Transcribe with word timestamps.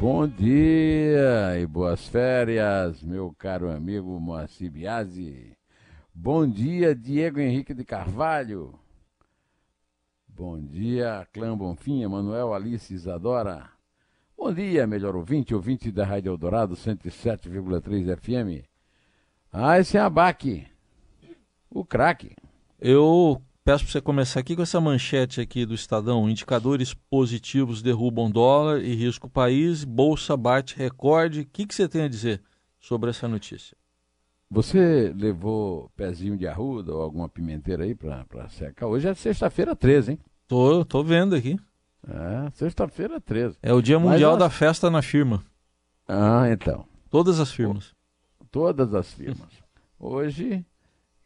Bom 0.00 0.26
dia 0.26 1.60
e 1.60 1.66
boas 1.66 2.08
férias, 2.08 3.02
meu 3.02 3.34
caro 3.36 3.70
amigo 3.70 4.18
Moacir 4.18 4.70
Biasi. 4.70 5.54
Bom 6.14 6.48
dia, 6.48 6.94
Diego 6.94 7.38
Henrique 7.38 7.74
de 7.74 7.84
Carvalho. 7.84 8.80
Bom 10.26 10.58
dia, 10.58 11.28
Clã 11.34 11.54
Bonfim, 11.54 12.02
Emanuel 12.02 12.54
Alice 12.54 12.94
Isadora. 12.94 13.70
Bom 14.34 14.54
dia, 14.54 14.86
melhor 14.86 15.14
ouvinte, 15.14 15.54
ouvinte 15.54 15.92
da 15.92 16.06
Rádio 16.06 16.30
Eldorado 16.30 16.74
107,3 16.74 18.16
FM. 18.16 18.66
Ah, 19.52 19.78
esse 19.78 19.98
é 19.98 20.00
Abaque, 20.00 20.66
o 21.68 21.84
craque. 21.84 22.34
Eu 22.80 23.42
peço 23.70 23.84
para 23.84 23.92
você 23.92 24.00
começar 24.00 24.40
aqui 24.40 24.56
com 24.56 24.62
essa 24.62 24.80
manchete 24.80 25.40
aqui 25.40 25.64
do 25.64 25.74
Estadão. 25.74 26.28
Indicadores 26.28 26.92
positivos 26.92 27.80
derrubam 27.80 28.28
dólar 28.28 28.82
e 28.82 28.96
risco 28.96 29.30
país, 29.30 29.84
bolsa 29.84 30.36
bate 30.36 30.76
recorde. 30.76 31.42
O 31.42 31.46
que, 31.46 31.64
que 31.64 31.72
você 31.72 31.88
tem 31.88 32.02
a 32.02 32.08
dizer 32.08 32.42
sobre 32.80 33.10
essa 33.10 33.28
notícia? 33.28 33.76
Você 34.50 35.14
levou 35.16 35.88
pezinho 35.94 36.36
de 36.36 36.48
arruda 36.48 36.92
ou 36.92 37.00
alguma 37.00 37.28
pimenteira 37.28 37.84
aí 37.84 37.94
para 37.94 38.48
secar? 38.48 38.88
Hoje 38.88 39.06
é 39.06 39.14
sexta-feira 39.14 39.76
13, 39.76 40.12
hein? 40.12 40.18
Tô, 40.48 40.84
tô 40.84 41.04
vendo 41.04 41.36
aqui. 41.36 41.56
É, 42.08 42.50
sexta-feira 42.54 43.20
13. 43.20 43.56
É 43.62 43.72
o 43.72 43.80
dia 43.80 44.00
mundial 44.00 44.36
da 44.36 44.50
festa 44.50 44.90
na 44.90 45.00
firma. 45.00 45.44
Ah, 46.08 46.50
então. 46.50 46.84
Todas 47.08 47.38
as 47.38 47.52
firmas. 47.52 47.94
Todas 48.50 48.92
as 48.94 49.12
firmas. 49.12 49.62
Hoje 49.96 50.66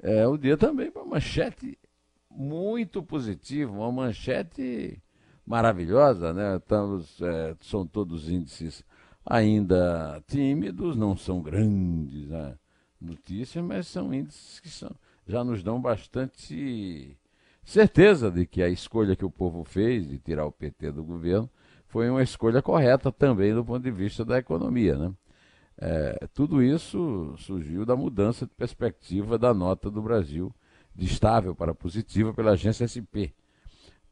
é 0.02 0.26
o 0.26 0.36
dia 0.36 0.58
também 0.58 0.90
para 0.90 1.06
manchete 1.06 1.78
muito 2.34 3.02
positiva, 3.02 3.72
uma 3.72 3.92
manchete 3.92 5.00
maravilhosa, 5.46 6.32
né? 6.32 6.56
Estamos, 6.56 7.20
é, 7.20 7.56
são 7.60 7.86
todos 7.86 8.28
índices 8.28 8.84
ainda 9.24 10.22
tímidos, 10.26 10.96
não 10.96 11.16
são 11.16 11.40
grandes 11.40 12.28
né? 12.28 12.56
notícias, 13.00 13.64
mas 13.64 13.86
são 13.86 14.12
índices 14.12 14.60
que 14.60 14.68
são, 14.68 14.90
já 15.26 15.42
nos 15.44 15.62
dão 15.62 15.80
bastante 15.80 17.16
certeza 17.62 18.30
de 18.30 18.46
que 18.46 18.62
a 18.62 18.68
escolha 18.68 19.16
que 19.16 19.24
o 19.24 19.30
povo 19.30 19.64
fez 19.64 20.08
de 20.08 20.18
tirar 20.18 20.44
o 20.46 20.52
PT 20.52 20.92
do 20.92 21.02
governo 21.02 21.48
foi 21.86 22.10
uma 22.10 22.22
escolha 22.22 22.60
correta 22.60 23.10
também 23.12 23.54
do 23.54 23.64
ponto 23.64 23.82
de 23.82 23.90
vista 23.90 24.24
da 24.24 24.38
economia. 24.38 24.96
Né? 24.96 25.12
É, 25.78 26.26
tudo 26.34 26.62
isso 26.62 27.34
surgiu 27.38 27.86
da 27.86 27.96
mudança 27.96 28.46
de 28.46 28.52
perspectiva 28.54 29.38
da 29.38 29.54
nota 29.54 29.90
do 29.90 30.02
Brasil 30.02 30.54
de 30.94 31.06
estável 31.06 31.54
para 31.54 31.74
positiva 31.74 32.32
pela 32.32 32.52
agência 32.52 32.86
SP. 32.86 33.34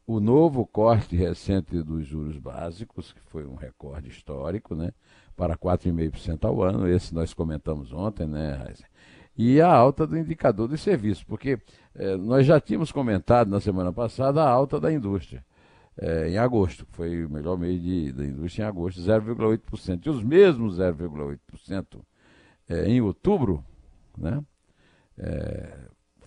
O 0.05 0.19
novo 0.19 0.65
corte 0.65 1.15
recente 1.15 1.81
dos 1.81 2.05
juros 2.05 2.37
básicos, 2.37 3.13
que 3.13 3.21
foi 3.21 3.45
um 3.45 3.55
recorde 3.55 4.09
histórico, 4.09 4.75
né, 4.75 4.91
para 5.35 5.57
4,5% 5.57 6.43
ao 6.45 6.61
ano, 6.61 6.87
esse 6.87 7.13
nós 7.13 7.33
comentamos 7.33 7.93
ontem, 7.93 8.27
né, 8.27 8.73
e 9.35 9.61
a 9.61 9.73
alta 9.73 10.05
do 10.05 10.17
indicador 10.17 10.67
de 10.67 10.77
serviços, 10.77 11.23
porque 11.23 11.57
é, 11.95 12.15
nós 12.17 12.45
já 12.45 12.59
tínhamos 12.59 12.91
comentado 12.91 13.49
na 13.49 13.59
semana 13.59 13.91
passada 13.91 14.43
a 14.43 14.49
alta 14.49 14.79
da 14.79 14.91
indústria, 14.91 15.43
é, 15.97 16.29
em 16.29 16.37
agosto, 16.37 16.85
foi 16.91 17.25
o 17.25 17.29
melhor 17.29 17.57
mês 17.57 17.81
de, 17.81 18.11
da 18.11 18.25
indústria 18.25 18.63
em 18.63 18.67
agosto, 18.67 18.99
0,8%. 18.99 20.05
E 20.05 20.09
os 20.09 20.23
mesmos 20.23 20.79
0,8% 20.79 22.01
é, 22.67 22.87
em 22.87 23.01
outubro 23.01 23.63
né, 24.17 24.43
é, 25.17 25.77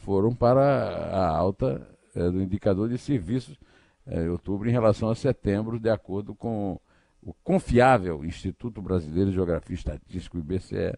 foram 0.07 0.33
para 0.33 0.63
a 0.63 1.29
alta 1.29 1.85
é, 2.15 2.31
do 2.31 2.41
indicador 2.41 2.89
de 2.89 2.97
serviços 2.97 3.59
é, 4.07 4.31
outubro 4.31 4.69
em 4.69 4.73
relação 4.73 5.11
a 5.11 5.17
setembro, 5.17 5.81
de 5.81 5.91
acordo 5.91 6.33
com 6.33 6.79
o 7.21 7.35
confiável 7.43 8.25
Instituto 8.25 8.81
Brasileiro 8.81 9.31
de 9.31 9.35
Geografia 9.35 9.75
e 9.75 9.79
Estatística, 9.79 10.39
IBCE, 10.39 10.97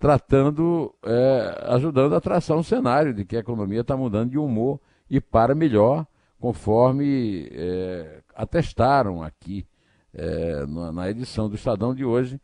tratando, 0.00 0.92
é, 1.04 1.64
ajudando 1.68 2.16
a 2.16 2.20
traçar 2.20 2.56
um 2.56 2.62
cenário 2.64 3.14
de 3.14 3.24
que 3.24 3.36
a 3.36 3.40
economia 3.40 3.82
está 3.82 3.96
mudando 3.96 4.32
de 4.32 4.38
humor 4.38 4.80
e 5.08 5.20
para 5.20 5.54
melhor, 5.54 6.04
conforme 6.40 7.48
é, 7.52 8.20
atestaram 8.34 9.22
aqui 9.22 9.64
é, 10.12 10.66
na, 10.66 10.90
na 10.90 11.08
edição 11.08 11.48
do 11.48 11.54
Estadão 11.54 11.94
de 11.94 12.04
hoje 12.04 12.40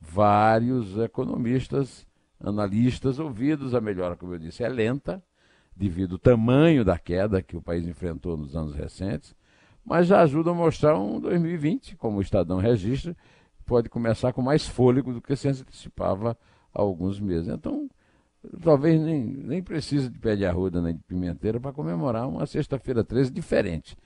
vários 0.00 0.96
economistas, 0.96 2.06
analistas 2.42 3.18
ouvidos. 3.18 3.74
A 3.74 3.80
melhora, 3.82 4.16
como 4.16 4.32
eu 4.32 4.38
disse, 4.38 4.64
é 4.64 4.68
lenta, 4.70 5.22
devido 5.80 6.16
ao 6.16 6.18
tamanho 6.18 6.84
da 6.84 6.98
queda 6.98 7.40
que 7.40 7.56
o 7.56 7.62
país 7.62 7.86
enfrentou 7.86 8.36
nos 8.36 8.54
anos 8.54 8.74
recentes, 8.74 9.34
mas 9.82 10.06
já 10.06 10.20
ajuda 10.20 10.50
a 10.50 10.54
mostrar 10.54 10.98
um 10.98 11.18
2020, 11.18 11.96
como 11.96 12.18
o 12.18 12.20
Estadão 12.20 12.58
registra, 12.58 13.16
pode 13.64 13.88
começar 13.88 14.30
com 14.34 14.42
mais 14.42 14.68
fôlego 14.68 15.10
do 15.10 15.22
que 15.22 15.34
se 15.34 15.48
antecipava 15.48 16.36
há 16.74 16.82
alguns 16.82 17.18
meses. 17.18 17.48
Então, 17.48 17.88
talvez 18.62 19.00
nem, 19.00 19.24
nem 19.24 19.62
precise 19.62 20.10
de 20.10 20.18
pé 20.18 20.36
de 20.36 20.44
arruda 20.44 20.82
nem 20.82 20.94
de 20.94 21.02
pimenteira 21.02 21.58
para 21.58 21.72
comemorar 21.72 22.28
uma 22.28 22.44
sexta-feira 22.44 23.02
13 23.02 23.30
diferente. 23.30 23.96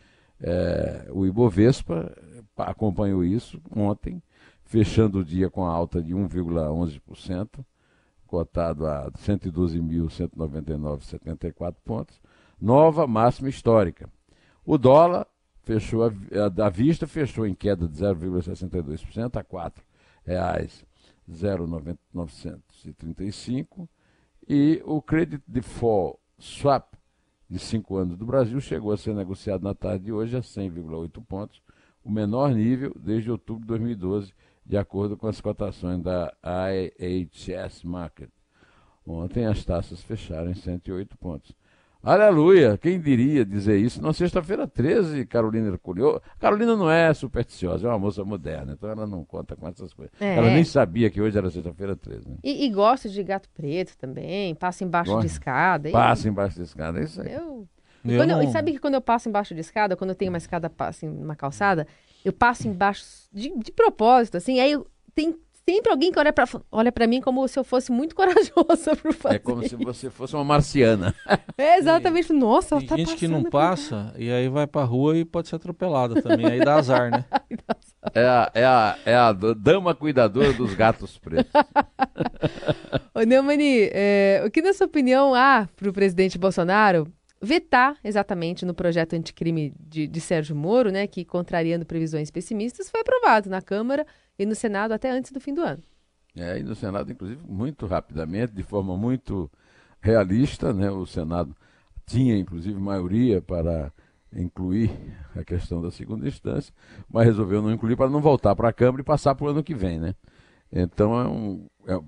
É, 0.41 1.09
o 1.11 1.27
Ibovespa 1.27 2.17
acompanhou 2.57 3.25
isso 3.25 3.61
ontem, 3.75 4.23
fechando 4.65 5.19
o 5.19 5.25
dia 5.25 5.51
com 5.51 5.67
a 5.67 5.73
alta 5.73 6.01
de 6.01 6.15
1,11%, 6.15 7.65
cotado 8.35 8.85
a 8.85 9.09
112.199,74 9.13 11.77
pontos, 11.85 12.21
nova 12.61 13.07
máxima 13.07 13.49
histórica. 13.49 14.11
O 14.67 14.77
dólar 14.77 15.29
fechou 15.63 16.03
a, 16.03 16.11
a, 16.67 16.69
vista 16.69 17.07
fechou 17.07 17.47
em 17.47 17.55
queda 17.55 17.87
de 17.87 17.95
0,62% 17.95 19.37
a 19.37 19.39
R$ 19.39 19.45
4,00 20.27 20.85
0,935 21.31 23.89
e 24.49 24.83
o 24.85 25.01
Credit 25.01 25.45
Default 25.47 26.19
Swap 26.39 26.95
de 27.49 27.61
5 27.61 27.97
anos 27.97 28.19
do 28.19 28.27
Brasil 28.27 28.61
chegou 28.61 28.91
a 28.93 28.97
ser 28.97 29.15
negociado 29.15 29.63
na 29.63 29.75
tarde 29.75 30.07
de 30.07 30.13
hoje 30.13 30.37
a 30.37 30.41
100,8 30.41 31.25
pontos, 31.25 31.63
o 32.03 32.11
menor 32.11 32.51
nível 32.51 32.93
desde 32.99 33.31
outubro 33.31 33.63
de 33.63 33.69
2012, 33.69 34.35
de 34.65 34.77
acordo 34.77 35.17
com 35.17 35.27
as 35.27 35.41
cotações 35.41 36.03
da 36.03 36.33
IHS 36.43 37.83
Market. 37.85 38.31
Ontem 39.07 39.47
as 39.47 39.65
taxas 39.65 40.03
fecharam 40.03 40.51
em 40.51 40.55
108 40.55 41.17
pontos. 41.19 41.55
Aleluia! 42.03 42.77
Quem 42.77 43.01
diria 43.01 43.47
dizer 43.47 43.79
isso 43.79 44.03
na 44.03 44.13
sexta-feira 44.13 44.69
13, 44.69 45.25
Carolina 45.25 45.69
Herculio. 45.69 46.21
Carolina 46.39 46.77
não 46.77 46.91
é 46.91 47.15
supersticiosa, 47.15 47.87
é 47.87 47.91
uma 47.91 47.99
moça 47.99 48.23
moderna, 48.23 48.75
então 48.75 48.91
ela 48.91 49.07
não 49.07 49.25
conta 49.25 49.57
com 49.57 49.67
essas 49.67 49.95
coisas. 49.95 50.13
É. 50.21 50.37
Ela 50.37 50.51
nem 50.51 50.65
sabia 50.65 51.09
que 51.09 51.21
hoje 51.21 51.39
era 51.39 51.51
sexta-feira 51.51 51.97
13. 51.97 52.29
Né? 52.29 52.37
E, 52.45 52.67
e, 52.67 52.71
gosta 52.71 53.09
de 53.09 53.23
gato 53.23 53.49
preto 53.55 53.97
também, 53.97 54.55
passa 54.55 54.85
embaixo 54.85 55.13
Gosta. 55.13 55.27
de 55.27 55.33
escada. 55.33 55.91
Passa 55.91 56.29
embaixo 56.29 56.57
de 56.57 56.63
escada, 56.65 57.01
é 57.01 57.05
isso 57.05 57.23
aí. 57.23 57.33
Eu... 57.33 57.67
Eu 58.05 58.27
não... 58.27 58.53
sabe 58.53 58.73
que 58.73 58.79
quando 58.79 58.95
eu 58.95 59.01
passo 59.01 59.31
embaixo 59.31 59.55
de 59.55 59.63
escada, 59.63 59.97
quando 59.97 60.11
eu 60.11 60.17
tenho 60.17 60.31
uma 60.31 60.37
escada 60.37 60.71
assim, 60.81 61.09
uma 61.09 61.35
calçada, 61.35 61.87
eu 62.25 62.33
passo 62.33 62.67
embaixo 62.67 63.05
de, 63.33 63.53
de 63.59 63.71
propósito, 63.71 64.37
assim, 64.37 64.59
aí 64.61 64.73
eu, 64.73 64.87
tem 65.15 65.37
sempre 65.67 65.91
alguém 65.91 66.13
que 66.13 66.19
olha 66.19 66.33
para 66.33 66.45
olha 66.71 66.93
pra 66.93 67.07
mim 67.07 67.21
como 67.21 67.47
se 67.49 67.59
eu 67.59 67.65
fosse 67.65 67.91
muito 67.91 68.15
corajosa 68.17 68.97
por 69.01 69.13
fazer. 69.13 69.37
É 69.37 69.39
como 69.39 69.67
se 69.67 69.77
você 69.77 70.11
fosse 70.11 70.35
uma 70.35 70.45
marciana. 70.45 71.15
É 71.57 71.79
exatamente. 71.79 72.33
Nossa, 72.33 72.79
Tem 72.79 72.89
tá 72.89 72.97
gente 72.97 73.15
que 73.15 73.29
não 73.29 73.45
passa 73.45 74.13
e 74.19 74.31
aí 74.31 74.49
vai 74.49 74.67
pra 74.67 74.83
rua 74.83 75.17
e 75.17 75.25
pode 75.25 75.49
ser 75.49 75.55
atropelada 75.55 76.21
também. 76.21 76.47
Aí 76.47 76.59
dá 76.59 76.75
azar, 76.75 77.11
né? 77.11 77.25
É 78.13 78.27
a, 78.27 78.51
é, 78.53 78.65
a, 78.65 78.99
é 79.07 79.15
a 79.15 79.33
dama 79.33 79.95
cuidadora 79.95 80.53
dos 80.53 80.75
gatos 80.75 81.17
pretos. 81.17 81.51
Ô, 83.15 83.23
Neumani, 83.23 83.89
é, 83.93 84.43
o 84.47 84.51
que, 84.51 84.61
na 84.61 84.75
sua 84.75 84.87
opinião, 84.87 85.35
há 85.35 85.67
para 85.75 85.89
o 85.89 85.93
presidente 85.93 86.37
Bolsonaro 86.37 87.11
vetar 87.45 87.97
exatamente 88.03 88.65
no 88.65 88.75
projeto 88.75 89.15
anticrime 89.15 89.75
de, 89.79 90.07
de 90.07 90.21
Sérgio 90.21 90.57
Moro, 90.57 90.91
né, 90.91 91.07
que, 91.07 91.25
contrariando 91.25 91.87
previsões 91.87 92.31
pessimistas, 92.31 92.91
foi 92.91 93.01
aprovado 93.01 93.51
na 93.51 93.61
Câmara 93.61 94.07
e 94.39 94.47
no 94.47 94.55
Senado 94.55 94.93
até 94.93 95.11
antes 95.11 95.31
do 95.31 95.41
fim 95.41 95.55
do 95.55 95.61
ano. 95.61 95.83
É, 96.37 96.59
e 96.59 96.63
no 96.63 96.75
Senado, 96.75 97.13
inclusive, 97.13 97.41
muito 97.47 97.87
rapidamente, 97.87 98.53
de 98.53 98.63
forma 98.63 98.97
muito 98.97 99.51
realista, 100.01 100.73
né? 100.73 100.91
O 100.91 101.07
Senado 101.07 101.55
tinha, 102.07 102.37
inclusive, 102.37 102.79
maioria 102.79 103.41
para 103.41 103.93
incluir 104.33 104.91
a 105.37 105.45
questão 105.45 105.81
da 105.81 105.91
segunda 105.91 106.27
instância, 106.27 106.75
mas 107.09 107.27
resolveu 107.27 107.63
não 107.63 107.73
incluir 107.73 107.97
para 107.97 108.11
não 108.11 108.21
voltar 108.21 108.57
para 108.57 108.69
a 108.69 108.73
Câmara 108.73 109.01
e 109.01 109.05
passar 109.05 109.35
para 109.35 109.47
o 109.47 109.49
ano 109.49 109.63
que 109.63 109.75
vem, 109.75 110.01
né? 110.01 110.15
Então 110.73 111.21
é 111.21 111.29
um, 111.29 111.67
é, 111.87 112.01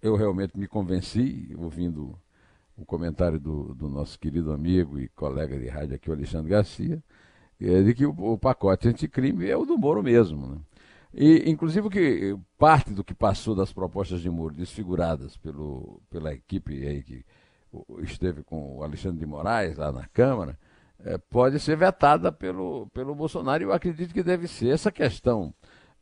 eu 0.00 0.16
realmente 0.16 0.58
me 0.58 0.66
convenci, 0.66 1.54
ouvindo 1.58 2.18
o 2.78 2.84
comentário 2.84 3.40
do, 3.40 3.74
do 3.74 3.88
nosso 3.88 4.18
querido 4.18 4.52
amigo 4.52 4.98
e 4.98 5.08
colega 5.08 5.58
de 5.58 5.66
rádio 5.66 5.96
aqui, 5.96 6.08
o 6.08 6.12
Alexandre 6.12 6.50
Garcia, 6.50 7.02
é 7.60 7.82
de 7.82 7.92
que 7.92 8.06
o, 8.06 8.10
o 8.10 8.38
pacote 8.38 8.88
anticrime 8.88 9.48
é 9.48 9.56
o 9.56 9.66
do 9.66 9.76
Moro 9.76 10.02
mesmo. 10.02 10.46
Né? 10.46 10.58
E, 11.12 11.50
inclusive, 11.50 11.90
que 11.90 12.38
parte 12.56 12.92
do 12.92 13.02
que 13.02 13.14
passou 13.14 13.54
das 13.54 13.72
propostas 13.72 14.20
de 14.20 14.30
Moro 14.30 14.54
desfiguradas 14.54 15.36
pelo, 15.36 16.00
pela 16.08 16.32
equipe 16.32 16.86
aí 16.86 17.02
que 17.02 17.24
esteve 18.02 18.42
com 18.44 18.78
o 18.78 18.82
Alexandre 18.82 19.18
de 19.18 19.26
Moraes 19.26 19.76
lá 19.76 19.90
na 19.90 20.06
Câmara, 20.06 20.56
é, 21.04 21.18
pode 21.18 21.58
ser 21.60 21.76
vetada 21.76 22.30
pelo, 22.30 22.86
pelo 22.92 23.14
Bolsonaro. 23.14 23.62
E 23.62 23.66
eu 23.66 23.72
acredito 23.72 24.14
que 24.14 24.22
deve 24.22 24.46
ser. 24.46 24.68
Essa 24.68 24.92
questão, 24.92 25.52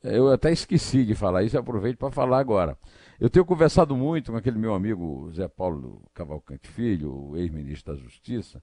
é, 0.02 0.19
eu 0.19 0.31
até 0.31 0.52
esqueci 0.52 1.05
de 1.05 1.14
falar 1.14 1.43
isso, 1.43 1.58
aproveito 1.58 1.99
para 1.99 2.11
falar 2.11 2.38
agora. 2.38 2.76
Eu 3.19 3.31
tenho 3.31 3.47
conversado 3.47 3.97
muito 3.97 4.31
com 4.31 4.37
aquele 4.37 4.59
meu 4.59 4.75
amigo 4.75 5.31
Zé 5.33 5.49
Paulo 5.49 6.03
Cavalcante 6.13 6.69
Filho, 6.69 7.35
ex-ministro 7.35 7.95
da 7.95 8.01
Justiça 8.01 8.63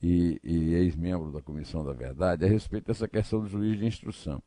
e, 0.00 0.40
e 0.42 0.74
ex-membro 0.74 1.30
da 1.30 1.42
Comissão 1.42 1.84
da 1.84 1.92
Verdade, 1.92 2.46
a 2.46 2.48
respeito 2.48 2.86
dessa 2.86 3.06
questão 3.06 3.40
do 3.40 3.48
juiz 3.48 3.78
de 3.78 3.84
instrução. 3.84 4.42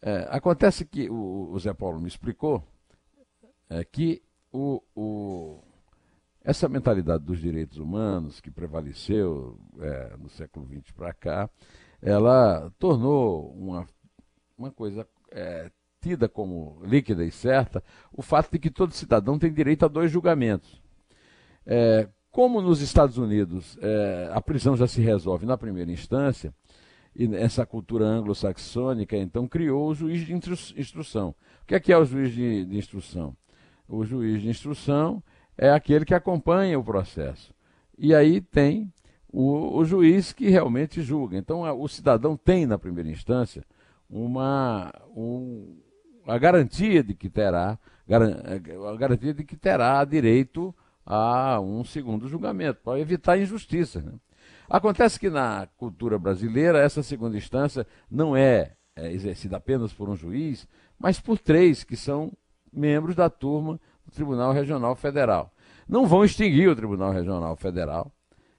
É, 0.00 0.26
acontece 0.30 0.86
que 0.86 1.10
o, 1.10 1.50
o, 1.52 1.58
Zé 1.58 1.74
Paulo 1.74 2.00
me 2.00 2.08
explicou 2.08 2.66
é, 3.68 3.84
que 3.84 4.22
o, 4.50 4.82
o, 4.96 5.62
essa 6.42 6.66
mentalidade 6.66 7.22
dos 7.22 7.38
direitos 7.38 7.76
humanos 7.76 8.40
que 8.40 8.50
prevaleceu 8.50 9.60
é, 9.78 10.16
no 10.16 10.30
século 10.30 10.66
XX 10.66 10.90
para 10.92 11.12
cá, 11.12 11.50
ela 12.00 12.72
tornou 12.78 13.52
uma, 13.52 13.86
uma 14.56 14.70
coisa 14.70 15.06
é, 15.30 15.70
tida 16.00 16.28
como 16.28 16.80
líquida 16.84 17.24
e 17.24 17.30
certa 17.30 17.82
o 18.12 18.22
fato 18.22 18.50
de 18.50 18.58
que 18.58 18.70
todo 18.70 18.94
cidadão 18.94 19.38
tem 19.38 19.52
direito 19.52 19.84
a 19.84 19.88
dois 19.88 20.10
julgamentos. 20.10 20.80
É, 21.66 22.08
como 22.30 22.60
nos 22.62 22.80
Estados 22.80 23.18
Unidos 23.18 23.78
é, 23.80 24.30
a 24.32 24.40
prisão 24.40 24.76
já 24.76 24.86
se 24.86 25.00
resolve 25.00 25.46
na 25.46 25.58
primeira 25.58 25.90
instância, 25.90 26.54
e 27.14 27.26
essa 27.34 27.66
cultura 27.66 28.04
anglo-saxônica 28.04 29.16
então 29.16 29.46
criou 29.46 29.88
o 29.88 29.94
juiz 29.94 30.26
de 30.26 30.32
instrução. 30.32 31.34
O 31.62 31.66
que 31.66 31.74
é, 31.74 31.80
que 31.80 31.92
é 31.92 31.98
o 31.98 32.04
juiz 32.04 32.32
de, 32.32 32.64
de 32.64 32.78
instrução? 32.78 33.36
O 33.88 34.04
juiz 34.04 34.40
de 34.40 34.48
instrução 34.48 35.22
é 35.58 35.70
aquele 35.70 36.04
que 36.04 36.14
acompanha 36.14 36.78
o 36.78 36.84
processo. 36.84 37.52
E 37.98 38.14
aí 38.14 38.40
tem 38.40 38.90
o, 39.28 39.76
o 39.76 39.84
juiz 39.84 40.32
que 40.32 40.48
realmente 40.48 41.02
julga. 41.02 41.36
Então 41.36 41.62
o 41.78 41.88
cidadão 41.88 42.36
tem, 42.36 42.64
na 42.64 42.78
primeira 42.78 43.10
instância, 43.10 43.64
uma, 44.08 44.92
um, 45.14 45.76
a 46.30 46.38
garantia 46.38 47.02
de 47.02 47.14
que 47.14 47.28
terá 47.28 47.78
a 48.12 48.96
garantia 48.96 49.32
de 49.32 49.44
que 49.44 49.56
terá 49.56 50.04
direito 50.04 50.74
a 51.06 51.60
um 51.60 51.84
segundo 51.84 52.28
julgamento, 52.28 52.80
para 52.82 52.98
evitar 52.98 53.38
injustiça. 53.38 54.00
Né? 54.00 54.12
Acontece 54.68 55.18
que 55.18 55.30
na 55.30 55.68
cultura 55.76 56.18
brasileira 56.18 56.78
essa 56.78 57.02
segunda 57.02 57.36
instância 57.36 57.86
não 58.10 58.36
é, 58.36 58.72
é 58.96 59.12
exercida 59.12 59.56
apenas 59.56 59.92
por 59.92 60.08
um 60.08 60.16
juiz, 60.16 60.66
mas 60.98 61.20
por 61.20 61.38
três 61.38 61.84
que 61.84 61.96
são 61.96 62.32
membros 62.72 63.16
da 63.16 63.30
turma 63.30 63.80
do 64.04 64.12
Tribunal 64.12 64.52
Regional 64.52 64.94
Federal. 64.94 65.52
Não 65.88 66.06
vão 66.06 66.24
extinguir 66.24 66.68
o 66.68 66.76
Tribunal 66.76 67.12
Regional 67.12 67.56
Federal, 67.56 68.12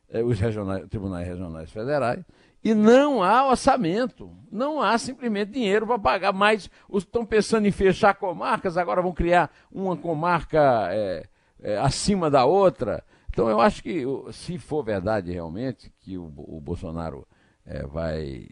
eh, 0.09 0.23
os 0.23 0.39
regionais, 0.39 0.87
tribunais 0.89 1.27
regionais 1.27 1.71
federais, 1.71 2.23
e 2.63 2.73
não 2.73 3.23
há 3.23 3.47
orçamento, 3.47 4.31
não 4.51 4.81
há 4.81 4.97
simplesmente 4.97 5.51
dinheiro 5.51 5.87
para 5.87 5.97
pagar 5.97 6.33
mais. 6.33 6.69
Estão 6.93 7.25
pensando 7.25 7.67
em 7.67 7.71
fechar 7.71 8.13
comarcas, 8.13 8.77
agora 8.77 9.01
vão 9.01 9.13
criar 9.13 9.51
uma 9.71 9.97
comarca 9.97 10.89
é, 10.91 11.25
é, 11.59 11.77
acima 11.77 12.29
da 12.29 12.45
outra. 12.45 13.03
Então 13.29 13.49
eu 13.49 13.59
acho 13.59 13.81
que, 13.81 14.03
se 14.31 14.57
for 14.57 14.83
verdade 14.83 15.31
realmente 15.31 15.91
que 16.01 16.17
o, 16.17 16.31
o 16.37 16.59
Bolsonaro 16.61 17.27
é, 17.65 17.85
vai 17.87 18.47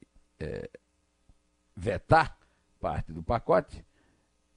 vetar 1.75 2.37
parte 2.79 3.11
do 3.11 3.21
pacote, 3.21 3.85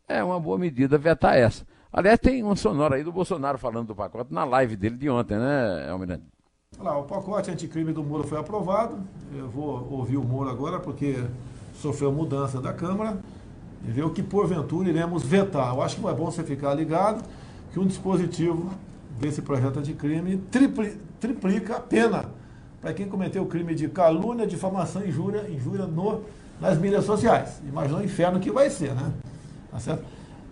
é 0.08 0.22
uma 0.22 0.38
boa 0.40 0.58
medida 0.58 0.96
vetar 0.98 1.36
essa. 1.36 1.66
Aliás, 1.92 2.18
tem 2.18 2.42
uma 2.42 2.56
sonora 2.56 2.96
aí 2.96 3.04
do 3.04 3.12
Bolsonaro 3.12 3.58
falando 3.58 3.88
do 3.88 3.94
pacote 3.94 4.32
na 4.32 4.44
live 4.44 4.76
dele 4.76 4.96
de 4.96 5.10
ontem, 5.10 5.36
né, 5.36 5.90
Almirante? 5.90 6.24
Lá, 6.78 6.98
o 6.98 7.04
pacote 7.04 7.50
anticrime 7.50 7.92
do 7.92 8.02
Moro 8.02 8.26
foi 8.26 8.38
aprovado. 8.38 8.96
Eu 9.36 9.48
vou 9.48 9.86
ouvir 9.90 10.16
o 10.16 10.22
Moro 10.22 10.50
agora, 10.50 10.80
porque 10.80 11.22
sofreu 11.80 12.10
mudança 12.10 12.60
da 12.60 12.72
Câmara, 12.72 13.18
e 13.86 13.90
ver 13.90 14.04
o 14.04 14.10
que 14.10 14.22
porventura 14.22 14.88
iremos 14.88 15.22
vetar. 15.22 15.74
Eu 15.74 15.82
acho 15.82 15.96
que 15.96 16.06
é 16.06 16.12
bom 16.12 16.26
você 16.26 16.42
ficar 16.42 16.74
ligado 16.74 17.22
que 17.72 17.78
um 17.78 17.86
dispositivo 17.86 18.70
desse 19.20 19.42
projeto 19.42 19.78
anticrime 19.78 20.38
tripli, 20.50 20.98
triplica 21.20 21.76
a 21.76 21.80
pena 21.80 22.24
para 22.80 22.92
quem 22.92 23.08
cometeu 23.08 23.44
o 23.44 23.46
crime 23.46 23.74
de 23.74 23.88
calúnia, 23.88 24.46
difamação 24.46 25.04
e 25.04 25.08
injúria, 25.08 25.48
injúria 25.48 25.86
no, 25.86 26.22
nas 26.60 26.76
mídias 26.78 27.04
sociais. 27.04 27.60
Imagina 27.64 27.98
o 27.98 28.04
inferno 28.04 28.40
que 28.40 28.50
vai 28.50 28.68
ser, 28.68 28.92
né? 28.94 29.12
Tá 29.70 29.78
certo? 29.78 30.04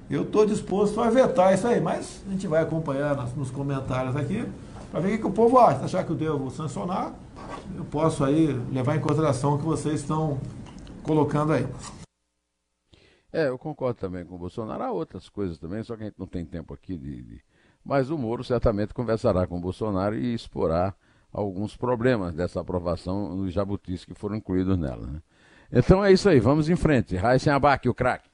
Eu 0.09 0.23
estou 0.23 0.47
disposto 0.47 1.01
a 1.01 1.11
vetar 1.11 1.53
isso 1.55 1.67
aí, 1.67 1.81
mas 1.81 2.23
a 2.27 2.31
gente 2.31 2.47
vai 2.47 2.63
acompanhar 2.63 3.17
nos 3.37 3.51
comentários 3.51 4.15
aqui 4.17 4.47
para 4.91 5.01
ver 5.01 5.09
o 5.09 5.11
que, 5.13 5.19
que, 5.19 5.27
o 5.27 5.33
povo 5.33 5.59
acha. 5.59 5.85
Achar 5.85 6.05
que 6.05 6.11
eu 6.11 6.17
devo 6.17 6.51
sancionar, 6.51 7.15
eu 7.77 7.85
posso 7.85 8.25
aí 8.25 8.53
levar 8.73 8.97
em 8.97 9.01
consideração 9.01 9.55
o 9.55 9.59
que 9.59 9.65
vocês 9.65 10.01
estão 10.01 10.41
colocando 11.03 11.53
aí. 11.53 11.67
É, 13.33 13.49
eu 13.49 13.59
concordo 13.59 14.01
também 14.01 14.25
com 14.25 14.35
o 14.35 14.39
Bolsonaro. 14.39 14.83
Há 14.83 14.91
outras 14.91 15.29
coisas 15.29 15.59
também, 15.59 15.83
só 15.85 15.97
que 15.97 16.03
a 16.03 16.07
gente 16.07 16.19
não 16.19 16.27
tem 16.27 16.45
tempo 16.45 16.75
aqui 16.75 16.97
de. 16.97 17.23
de... 17.23 17.41
Mas 17.85 18.11
o 18.11 18.19
Moro 18.19 18.43
certamente 18.43 18.93
conversará 18.93 19.47
com 19.47 19.57
o 19.57 19.61
Bolsonaro 19.61 20.17
e 20.17 20.35
exporá 20.35 20.93
alguns 21.33 21.77
problemas 21.77 22.35
dessa 22.35 22.61
aprovação 22.61 23.37
nos 23.37 23.53
jabutis 23.53 24.05
que 24.05 24.15
foram 24.15 24.37
incluídos 24.37 24.77
nela. 24.77 25.07
Né? 25.07 25.23
Então 25.73 26.05
é 26.05 26.13
isso 26.13 26.29
aí, 26.29 26.41
vamos 26.41 26.69
em 26.69 26.77
frente. 26.77 27.17
Raíssen 27.17 27.53
Abac, 27.53 27.89
o 27.89 27.95
craque. 27.95 28.29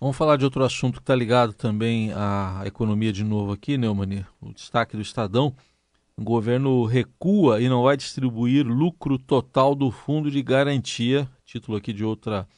Vamos 0.00 0.16
falar 0.16 0.36
de 0.36 0.44
outro 0.44 0.64
assunto 0.64 0.94
que 0.94 1.02
está 1.02 1.14
ligado 1.14 1.52
também 1.52 2.12
à 2.12 2.62
economia 2.64 3.12
de 3.12 3.24
novo 3.24 3.52
aqui, 3.52 3.76
Neumani. 3.76 4.24
O 4.40 4.52
destaque 4.52 4.96
do 4.96 5.02
Estadão. 5.02 5.54
O 6.18 6.24
governo 6.24 6.84
recua 6.84 7.60
e 7.62 7.68
não 7.68 7.84
vai 7.84 7.96
distribuir 7.96 8.66
lucro 8.66 9.20
total 9.20 9.72
do 9.72 9.88
fundo 9.88 10.32
de 10.32 10.42
garantia. 10.42 11.30
Título 11.44 11.78
aqui 11.78 11.92
de 11.92 12.04
outra 12.04 12.48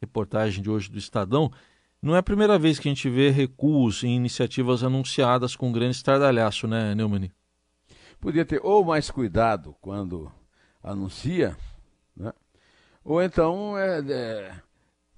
reportagem 0.00 0.62
de 0.62 0.70
hoje 0.70 0.90
do 0.90 0.96
Estadão. 0.96 1.52
Não 2.00 2.16
é 2.16 2.18
a 2.20 2.22
primeira 2.22 2.58
vez 2.58 2.78
que 2.78 2.88
a 2.88 2.90
gente 2.90 3.10
vê 3.10 3.28
recuos 3.28 4.02
em 4.02 4.16
iniciativas 4.16 4.82
anunciadas 4.82 5.54
com 5.54 5.70
grande 5.70 5.96
estardalhaço, 5.96 6.66
né, 6.66 6.94
Neumani? 6.94 7.30
Podia 8.18 8.42
ter 8.42 8.58
ou 8.64 8.82
mais 8.82 9.10
cuidado 9.10 9.76
quando 9.82 10.32
anuncia, 10.82 11.54
né? 12.16 12.32
ou 13.04 13.22
então 13.22 13.76
é, 13.76 14.00
é 14.00 14.54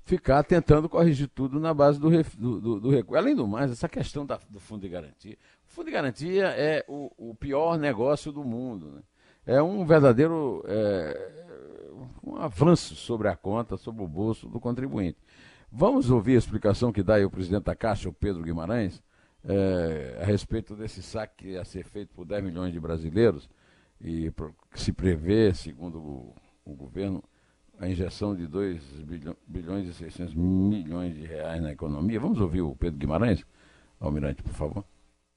ficar 0.05 0.43
tentando 0.43 0.89
corrigir 0.89 1.29
tudo 1.29 1.61
na 1.61 1.73
base 1.73 2.01
do, 2.01 2.11
do, 2.11 2.61
do, 2.61 2.81
do 2.81 2.91
recuo. 2.91 3.17
Além 3.17 3.37
do 3.37 3.47
mais, 3.47 3.71
essa 3.71 3.89
questão 3.89 4.27
da, 4.27 4.41
do 4.51 4.59
fundo 4.59 4.81
de 4.81 4.89
garantia. 4.89 5.39
Fundo 5.73 5.87
de 5.87 5.93
garantia 5.93 6.49
é 6.49 6.85
o, 6.87 7.31
o 7.31 7.35
pior 7.35 7.79
negócio 7.79 8.31
do 8.31 8.45
mundo. 8.45 8.91
Né? 8.91 9.03
É 9.47 9.63
um 9.63 9.87
verdadeiro 9.87 10.63
é, 10.67 11.33
um 12.23 12.37
avanço 12.37 12.95
sobre 12.95 13.27
a 13.29 13.35
conta, 13.35 13.79
sobre 13.79 14.03
o 14.05 14.07
bolso 14.07 14.51
do 14.51 14.61
contribuinte. 14.61 15.17
Vamos 15.71 16.11
ouvir 16.11 16.35
a 16.35 16.39
explicação 16.39 16.93
que 16.93 17.03
dá 17.03 17.15
aí 17.15 17.25
o 17.25 17.31
presidente 17.31 17.65
da 17.65 17.75
Caixa, 17.75 18.07
o 18.07 18.13
Pedro 18.13 18.43
Guimarães, 18.43 19.03
é, 19.43 20.19
a 20.21 20.27
respeito 20.27 20.77
desse 20.77 21.03
saque 21.03 21.57
a 21.57 21.65
ser 21.65 21.87
feito 21.87 22.13
por 22.15 22.27
10 22.27 22.45
milhões 22.45 22.71
de 22.71 22.79
brasileiros 22.79 23.49
e 23.99 24.31
que 24.71 24.79
se 24.79 24.93
prevê, 24.93 25.55
segundo 25.55 25.99
o, 25.99 26.35
o 26.67 26.75
governo, 26.75 27.25
a 27.79 27.89
injeção 27.89 28.37
de 28.37 28.47
2 28.47 28.83
bilhões 29.47 29.89
e 29.89 29.95
600 29.95 30.35
milhões 30.35 31.15
de 31.15 31.25
reais 31.25 31.63
na 31.63 31.73
economia. 31.73 32.21
Vamos 32.21 32.43
ouvir 32.43 32.61
o 32.61 32.77
Pedro 32.77 32.99
Guimarães? 32.99 33.43
Almirante, 33.99 34.43
por 34.43 34.53
favor. 34.53 34.92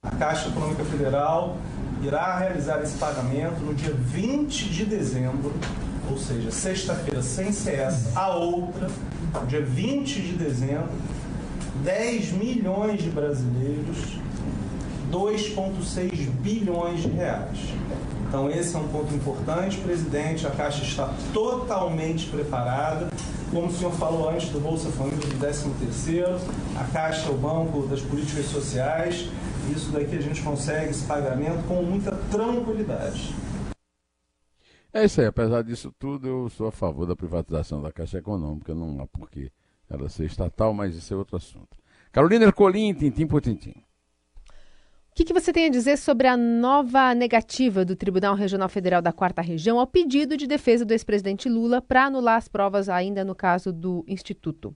A 0.06 0.16
Caixa 0.18 0.50
Econômica 0.50 0.84
Federal 0.86 1.58
irá 2.04 2.38
realizar 2.38 2.82
esse 2.82 2.98
pagamento 2.98 3.60
no 3.62 3.74
dia 3.74 3.94
20 3.94 4.70
de 4.70 4.86
dezembro, 4.86 5.54
ou 6.10 6.18
seja, 6.18 6.52
sexta-feira 6.52 7.22
sem 7.22 7.48
essa, 7.48 8.20
a 8.20 8.36
outra, 8.36 8.88
dia 9.48 9.62
20 9.62 10.22
de 10.22 10.34
dezembro, 10.34 10.92
10 11.84 12.34
milhões 12.34 13.02
de 13.02 13.10
brasileiros, 13.10 14.20
2,6 15.12 16.30
bilhões 16.42 17.02
de 17.02 17.10
reais. 17.10 17.58
Então, 18.28 18.50
esse 18.50 18.76
é 18.76 18.80
um 18.80 18.88
ponto 18.88 19.14
importante, 19.14 19.78
presidente. 19.78 20.46
A 20.46 20.52
Caixa 20.52 20.84
está 20.84 21.14
totalmente 21.34 22.28
preparada. 22.28 23.08
Como 23.52 23.68
o 23.68 23.72
senhor 23.72 23.94
falou 23.94 24.30
antes 24.30 24.50
do 24.50 24.60
Bolsa 24.60 24.90
Família 24.90 25.20
do 25.20 25.40
13º, 25.40 26.38
a 26.76 26.84
Caixa 26.92 27.28
é 27.28 27.32
o 27.32 27.38
banco 27.38 27.88
das 27.88 28.02
políticas 28.02 28.48
sociais. 28.48 29.30
Isso 29.72 29.92
daqui 29.92 30.16
a 30.16 30.22
gente 30.22 30.42
consegue 30.42 30.92
esse 30.92 31.06
pagamento 31.06 31.68
com 31.68 31.82
muita 31.82 32.12
tranquilidade. 32.32 33.34
É 34.94 35.04
isso 35.04 35.20
aí. 35.20 35.28
Apesar 35.28 35.62
disso 35.62 35.94
tudo, 36.00 36.28
eu 36.28 36.50
sou 36.50 36.68
a 36.68 36.72
favor 36.72 37.06
da 37.06 37.16
privatização 37.16 37.82
da 37.82 37.92
Caixa 37.92 38.20
Econômica. 38.20 38.74
Não 38.74 39.02
há 39.02 39.08
por 39.08 39.30
que 39.30 39.52
ela 39.90 40.08
ser 40.08 40.26
estatal, 40.26 40.74
mas 40.74 40.96
isso 40.96 41.14
é 41.14 41.18
outro 41.18 41.36
assunto. 41.36 41.78
Carolina 42.12 42.46
Ercolim, 42.46 42.94
tintim 42.94 43.28
por 43.28 43.42
tintim. 43.42 43.76
que, 45.14 45.26
que 45.26 45.34
você 45.34 45.52
tem 45.52 45.66
a 45.66 45.70
dizer 45.70 45.98
sobre 45.98 46.28
a 46.28 46.38
nova 46.38 47.14
negativa 47.14 47.84
do 47.84 47.96
Tribunal 47.96 48.36
Regional 48.36 48.70
Federal 48.70 49.02
da 49.02 49.12
Quarta 49.12 49.42
Região 49.42 49.80
ao 49.80 49.86
pedido 49.86 50.38
de 50.38 50.48
defesa 50.48 50.86
do 50.86 50.94
ex-presidente 50.94 51.50
Lula 51.50 51.82
para 51.82 52.06
anular 52.06 52.38
as 52.38 52.48
provas 52.48 52.88
ainda 52.88 53.26
no 53.26 53.36
caso 53.36 53.74
do 53.74 54.06
Instituto? 54.08 54.74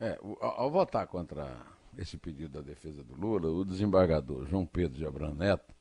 É, 0.00 0.18
ao 0.40 0.70
votar 0.70 1.06
contra 1.06 1.75
esse 1.98 2.16
pedido 2.16 2.50
da 2.50 2.60
defesa 2.60 3.02
do 3.02 3.14
Lula, 3.14 3.48
o 3.48 3.64
desembargador 3.64 4.46
João 4.46 4.66
Pedro 4.66 4.98
de 4.98 5.06
Abrão 5.06 5.34
Neto 5.34 5.74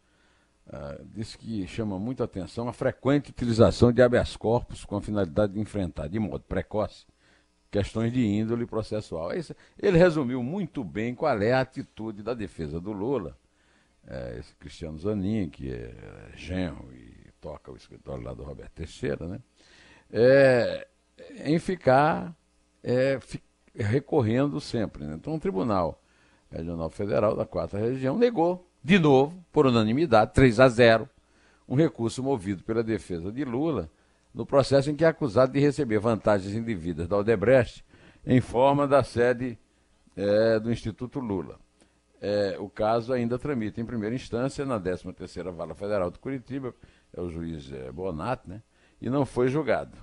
uh, 0.67 1.05
disse 1.13 1.37
que 1.37 1.67
chama 1.67 1.99
muita 1.99 2.23
atenção 2.23 2.67
a 2.67 2.73
frequente 2.73 3.31
utilização 3.31 3.91
de 3.91 4.01
habeas 4.01 4.35
corpus 4.35 4.85
com 4.85 4.97
a 4.97 5.01
finalidade 5.01 5.53
de 5.53 5.59
enfrentar 5.59 6.07
de 6.07 6.19
modo 6.19 6.43
precoce 6.43 7.05
questões 7.75 8.13
de 8.13 8.25
índole 8.25 8.65
processual. 8.65 9.31
Ele 9.33 9.97
resumiu 9.97 10.41
muito 10.41 10.81
bem 10.81 11.13
qual 11.13 11.41
é 11.41 11.51
a 11.51 11.59
atitude 11.59 12.23
da 12.23 12.33
defesa 12.33 12.79
do 12.79 12.93
Lula, 12.93 13.37
é, 14.07 14.37
esse 14.39 14.55
Cristiano 14.55 14.97
Zanin, 14.97 15.49
que 15.49 15.73
é 15.73 15.93
genro 16.35 16.93
e 16.93 17.31
toca 17.41 17.71
o 17.71 17.75
escritório 17.75 18.23
lá 18.23 18.33
do 18.33 18.43
Roberto 18.43 18.71
Teixeira, 18.71 19.27
né? 19.27 19.39
É, 20.09 20.87
em 21.43 21.59
ficar 21.59 22.33
é, 22.81 23.19
recorrendo 23.73 24.61
sempre. 24.61 25.03
Né? 25.03 25.15
Então, 25.15 25.35
o 25.35 25.39
Tribunal 25.39 26.01
Regional 26.51 26.89
Federal 26.89 27.35
da 27.35 27.45
Quarta 27.45 27.77
Região 27.77 28.17
negou, 28.17 28.67
de 28.83 28.99
novo, 28.99 29.43
por 29.51 29.65
unanimidade, 29.65 30.33
3 30.33 30.59
a 30.59 30.69
0, 30.69 31.09
um 31.67 31.75
recurso 31.75 32.21
movido 32.21 32.63
pela 32.63 32.83
defesa 32.83 33.31
de 33.31 33.43
Lula 33.43 33.89
no 34.33 34.45
processo 34.45 34.91
em 34.91 34.95
que 34.95 35.05
é 35.05 35.07
acusado 35.07 35.53
de 35.53 35.59
receber 35.59 35.97
vantagens 35.97 36.53
indevidas 36.53 37.07
da 37.07 37.17
Odebrecht 37.17 37.85
em 38.25 38.41
forma 38.41 38.85
da 38.85 39.01
sede 39.01 39.57
é, 40.15 40.59
do 40.59 40.71
Instituto 40.71 41.19
Lula. 41.19 41.57
É, 42.21 42.57
o 42.59 42.69
caso 42.69 43.13
ainda 43.13 43.39
tramita 43.39 43.79
em 43.79 43.85
primeira 43.85 44.13
instância 44.13 44.65
na 44.65 44.79
13ª 44.79 45.51
Vara 45.51 45.73
Federal 45.73 46.11
de 46.11 46.19
Curitiba, 46.19 46.73
é 47.13 47.21
o 47.21 47.29
juiz 47.29 47.71
é, 47.71 47.91
Bonat, 47.91 48.41
né, 48.45 48.61
e 49.01 49.09
não 49.09 49.25
foi 49.25 49.47
julgado. 49.47 49.97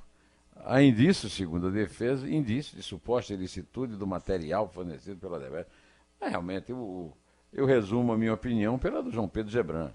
Há 0.65 0.83
indícios, 0.83 1.33
segundo 1.33 1.67
a 1.67 1.71
defesa, 1.71 2.29
indícios 2.29 2.77
de 2.77 2.83
suposta 2.83 3.35
ilicitude 3.35 3.97
do 3.97 4.07
material 4.07 4.69
fornecido 4.69 5.19
pela 5.19 5.37
Odebrecht. 5.37 5.71
Mas, 6.23 6.31
realmente, 6.31 6.71
eu, 6.71 7.13
eu 7.53 7.67
resumo 7.67 8.13
a 8.13 8.17
minha 8.17 8.33
opinião 8.33 8.79
pela 8.79 9.03
do 9.03 9.11
João 9.11 9.27
Pedro 9.27 9.51
Gebran. 9.51 9.91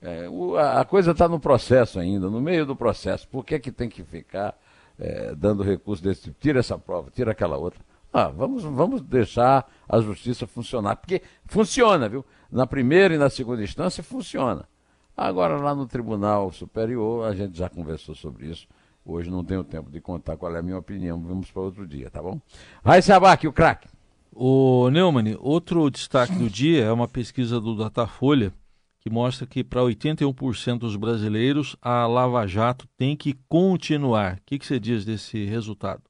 É, 0.00 0.26
o, 0.26 0.56
a, 0.56 0.80
a, 0.80 0.84
coisa 0.86 1.10
está 1.10 1.28
no 1.28 1.38
processo 1.38 2.00
ainda, 2.00 2.30
no 2.30 2.40
meio 2.40 2.64
do 2.64 2.74
processo. 2.74 3.28
Por 3.28 3.44
que, 3.44 3.58
que 3.58 3.70
tem 3.70 3.86
que 3.86 4.02
ficar 4.02 4.58
é, 4.98 5.34
dando 5.34 5.62
recurso 5.62 6.02
desse 6.02 6.22
tipo? 6.22 6.40
Tira 6.40 6.60
essa 6.60 6.78
prova, 6.78 7.10
tira 7.10 7.32
aquela 7.32 7.58
outra. 7.58 7.78
Ah, 8.10 8.28
vamos, 8.28 8.64
vamos 8.64 9.02
deixar 9.02 9.70
a 9.86 10.00
justiça 10.00 10.46
funcionar. 10.46 10.96
Porque 10.96 11.20
funciona, 11.44 12.08
viu? 12.08 12.24
Na 12.50 12.66
primeira 12.66 13.14
e 13.14 13.18
na 13.18 13.28
segunda 13.28 13.62
instância 13.62 14.02
funciona. 14.02 14.66
Agora, 15.14 15.58
lá 15.58 15.74
no 15.74 15.86
Tribunal 15.86 16.50
Superior, 16.52 17.28
a 17.28 17.34
gente 17.34 17.58
já 17.58 17.68
conversou 17.68 18.14
sobre 18.14 18.46
isso. 18.46 18.66
Hoje 19.04 19.30
não 19.30 19.44
tenho 19.44 19.62
tempo 19.62 19.90
de 19.90 20.00
contar 20.00 20.38
qual 20.38 20.56
é 20.56 20.58
a 20.58 20.62
minha 20.62 20.78
opinião. 20.78 21.20
Vamos 21.20 21.50
para 21.50 21.60
outro 21.60 21.86
dia, 21.86 22.08
tá 22.08 22.22
bom? 22.22 22.40
Raíssa 22.82 23.14
Abac, 23.14 23.46
o 23.46 23.52
craque. 23.52 23.86
O 24.32 24.88
Neumann, 24.90 25.36
outro 25.40 25.90
destaque 25.90 26.34
do 26.34 26.48
dia 26.48 26.84
é 26.84 26.92
uma 26.92 27.08
pesquisa 27.08 27.60
do 27.60 27.76
Datafolha 27.76 28.52
que 29.00 29.10
mostra 29.10 29.46
que 29.46 29.64
para 29.64 29.80
81% 29.80 30.78
dos 30.78 30.94
brasileiros 30.94 31.74
a 31.80 32.06
Lava 32.06 32.46
Jato 32.46 32.86
tem 32.96 33.16
que 33.16 33.32
continuar. 33.48 34.36
O 34.36 34.42
que, 34.44 34.58
que 34.58 34.66
você 34.66 34.78
diz 34.78 35.04
desse 35.04 35.44
resultado? 35.46 36.02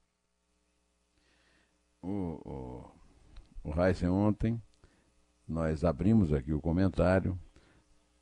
O, 2.03 2.89
o, 3.65 3.71
o 3.71 3.81
Heisen, 3.81 4.09
ontem 4.09 4.61
nós 5.47 5.85
abrimos 5.85 6.33
aqui 6.33 6.53
o 6.53 6.61
comentário, 6.61 7.39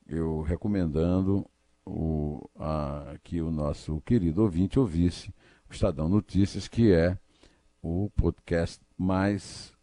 eu 0.07 0.41
recomendando 0.41 1.49
o, 1.85 2.47
a, 2.55 3.15
que 3.23 3.41
o 3.41 3.51
nosso 3.51 3.99
querido 4.01 4.43
ouvinte 4.43 4.79
ouvisse 4.79 5.33
o 5.69 5.73
Estadão 5.73 6.07
Notícias, 6.07 6.67
que 6.67 6.91
é 6.91 7.17
o 7.81 8.09
podcast 8.15 8.79
mais 8.97 9.73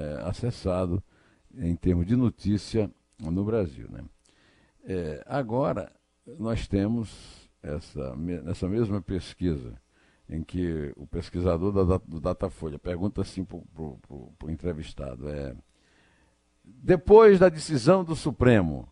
é, 0.00 0.28
acessado 0.28 1.02
em 1.54 1.74
termos 1.76 2.06
de 2.06 2.16
notícia 2.16 2.90
no 3.18 3.44
Brasil. 3.44 3.86
Né? 3.90 4.04
É, 4.84 5.22
agora, 5.26 5.92
nós 6.38 6.66
temos 6.66 7.50
essa, 7.62 8.14
essa 8.46 8.68
mesma 8.68 9.00
pesquisa, 9.00 9.74
em 10.28 10.42
que 10.42 10.92
o 10.96 11.06
pesquisador 11.06 11.72
da, 11.72 11.98
do 11.98 12.20
Datafolha 12.20 12.78
pergunta 12.78 13.20
assim 13.20 13.44
para 13.44 13.58
o 13.76 14.34
entrevistado: 14.48 15.28
é, 15.28 15.54
depois 16.64 17.38
da 17.38 17.48
decisão 17.48 18.04
do 18.04 18.14
Supremo, 18.14 18.88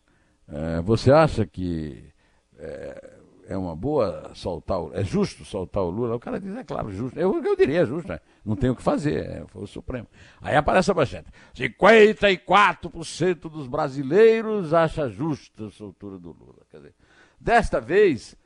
é, 0.46 0.80
você 0.82 1.12
acha 1.12 1.46
que 1.46 2.12
é, 2.58 3.17
é 3.48 3.56
uma 3.56 3.74
boa 3.74 4.30
soltar, 4.34 4.78
o, 4.78 4.92
é 4.92 5.02
justo 5.02 5.42
soltar 5.42 5.82
o 5.82 5.88
Lula? 5.88 6.14
O 6.14 6.20
cara 6.20 6.38
diz, 6.38 6.54
é 6.54 6.62
claro, 6.62 6.92
justo. 6.92 7.18
Eu, 7.18 7.42
eu 7.42 7.56
diria 7.56 7.86
justo, 7.86 8.08
né? 8.08 8.20
não 8.44 8.54
tem 8.54 8.68
o 8.68 8.76
que 8.76 8.82
fazer, 8.82 9.24
é, 9.24 9.42
foi 9.48 9.62
o 9.62 9.66
Supremo. 9.66 10.06
Aí 10.40 10.54
aparece 10.54 10.90
a 10.90 10.94
manchete, 10.94 11.30
54% 11.54 13.50
dos 13.50 13.66
brasileiros 13.66 14.74
acha 14.74 15.08
justa 15.08 15.66
a 15.66 15.70
soltura 15.70 16.18
do 16.18 16.32
Lula. 16.32 16.60
Quer 16.70 16.76
dizer, 16.76 16.94
desta 17.40 17.80
vez, 17.80 18.36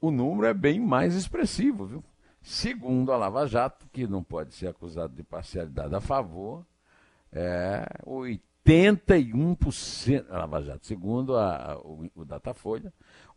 o 0.00 0.12
número 0.12 0.46
é 0.46 0.54
bem 0.54 0.78
mais 0.78 1.16
expressivo, 1.16 1.84
viu? 1.84 2.04
Segundo 2.40 3.12
a 3.12 3.16
Lava 3.16 3.48
Jato, 3.48 3.88
que 3.92 4.06
não 4.06 4.22
pode 4.22 4.54
ser 4.54 4.68
acusado 4.68 5.12
de 5.12 5.24
parcialidade 5.24 5.92
a 5.92 6.00
favor, 6.00 6.64
é 7.32 7.84
81%, 8.06 10.26
a 10.30 10.38
Lava 10.38 10.62
Jato, 10.62 10.86
segundo 10.86 11.36
a, 11.36 11.76
o, 11.84 12.08
o 12.14 12.24
Datafolha, 12.24 12.92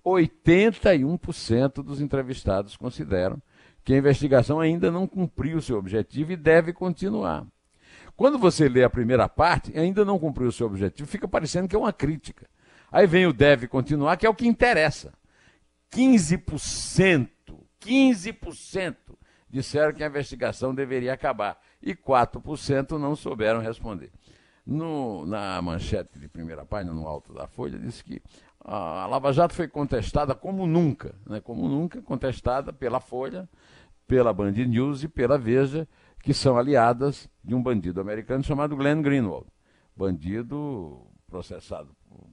81% 0.06 1.84
dos 1.84 2.02
entrevistados 2.02 2.76
consideram 2.78 3.42
que 3.84 3.94
a 3.94 3.98
investigação 3.98 4.60
ainda 4.60 4.92
não 4.92 5.08
cumpriu 5.08 5.62
seu 5.62 5.78
objetivo 5.78 6.32
e 6.32 6.38
deve 6.38 6.74
continuar. 6.74 7.46
Quando 8.16 8.38
você 8.38 8.68
lê 8.68 8.84
a 8.84 8.90
primeira 8.90 9.30
parte, 9.30 9.78
ainda 9.78 10.04
não 10.04 10.20
cumpriu 10.20 10.50
o 10.50 10.52
seu 10.52 10.68
objetivo, 10.68 11.10
fica 11.10 11.28
parecendo 11.28 11.68
que 11.68 11.76
é 11.76 11.80
uma 11.80 11.94
crítica. 11.94 12.48
Aí 12.92 13.08
vem 13.08 13.26
o 13.26 13.34
deve 13.34 13.68
continuar, 13.68 14.18
que 14.18 14.26
é 14.26 14.30
o 14.30 14.36
que 14.36 14.48
interessa. 14.48 15.14
15%, 15.92 17.30
15% 17.82 18.96
disseram 19.50 19.94
que 19.94 20.04
a 20.04 20.08
investigação 20.08 20.76
deveria 20.76 21.14
acabar 21.14 21.60
e 21.82 21.96
4% 21.96 22.92
não 23.00 23.16
souberam 23.16 23.62
responder. 23.62 24.12
No, 24.66 25.26
na 25.26 25.60
manchete 25.62 26.20
de 26.20 26.28
primeira 26.28 26.64
página, 26.64 26.94
no 26.94 27.08
alto 27.08 27.34
da 27.34 27.48
folha, 27.48 27.80
diz 27.80 28.02
que 28.02 28.22
a 28.72 29.08
Lava 29.08 29.34
Jato 29.34 29.56
foi 29.56 29.68
contestada 29.68 30.36
como 30.36 30.68
nunca, 30.68 31.16
né, 31.26 31.42
como 31.42 31.68
nunca, 31.68 32.04
contestada 32.04 32.72
pela 32.72 33.00
Folha, 33.00 33.50
pela 34.08 34.32
Band 34.32 34.52
News 34.52 35.04
e 35.04 35.08
pela 35.08 35.40
Veja, 35.40 35.88
que 36.22 36.36
são 36.36 36.56
aliadas 36.56 37.28
de 37.44 37.56
um 37.56 37.64
bandido 37.64 38.00
americano 38.00 38.44
chamado 38.44 38.78
Glenn 38.78 39.02
Greenwald. 39.02 39.48
Bandido 39.96 41.02
processado 41.28 41.96
por 42.08 42.28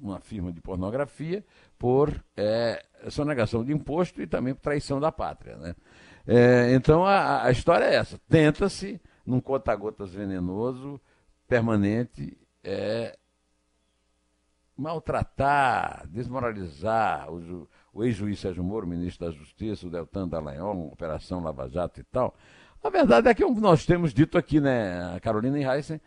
uma 0.00 0.20
firma 0.20 0.50
de 0.50 0.60
pornografia 0.60 1.44
por 1.78 2.24
é, 2.34 2.82
sonegação 3.10 3.62
de 3.62 3.72
imposto 3.72 4.22
e 4.22 4.26
também 4.26 4.54
por 4.54 4.62
traição 4.62 4.98
da 4.98 5.12
pátria. 5.12 5.56
Né? 5.58 5.74
É, 6.26 6.72
então 6.74 7.04
a, 7.04 7.44
a 7.44 7.50
história 7.50 7.84
é 7.84 7.96
essa: 7.96 8.18
tenta-se, 8.26 8.98
num 9.26 9.40
conta-gotas 9.40 10.14
venenoso, 10.14 10.98
permanente, 11.46 12.38
é, 12.64 13.18
maltratar, 14.82 16.06
desmoralizar 16.08 17.32
o, 17.32 17.68
o 17.92 18.04
ex-juiz 18.04 18.40
Sérgio 18.40 18.64
Moro, 18.64 18.86
ministro 18.86 19.26
da 19.26 19.32
Justiça, 19.32 19.86
o 19.86 19.90
Deltan 19.90 20.28
Dallagnol, 20.28 20.88
Operação 20.88 21.42
Lava 21.42 21.68
Jato 21.68 22.00
e 22.00 22.04
tal. 22.04 22.34
A 22.82 22.90
verdade 22.90 23.28
é 23.28 23.34
que 23.34 23.44
nós 23.44 23.86
temos 23.86 24.12
dito 24.12 24.36
aqui, 24.36 24.60
né, 24.60 25.14
a 25.14 25.20
Carolina 25.20 25.58
e 25.58 25.64
Heisen, 25.64 26.00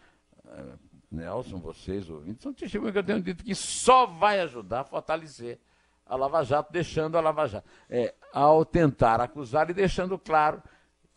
eh, 0.45 0.73
Nelson, 1.09 1.57
vocês, 1.59 2.09
ouvintes, 2.09 2.43
são 2.43 2.53
testemunhos 2.53 2.91
que 2.91 2.99
eu 2.99 3.03
tenho 3.03 3.21
dito 3.21 3.45
que 3.45 3.55
só 3.55 4.05
vai 4.05 4.41
ajudar 4.41 4.81
a 4.81 4.83
fortalecer 4.83 5.57
a 6.05 6.17
Lava 6.17 6.43
Jato, 6.43 6.73
deixando 6.73 7.17
a 7.17 7.21
Lava 7.21 7.47
Jato. 7.47 7.67
É, 7.89 8.13
ao 8.33 8.65
tentar 8.65 9.21
acusar 9.21 9.69
e 9.69 9.73
deixando 9.73 10.19
claro 10.19 10.61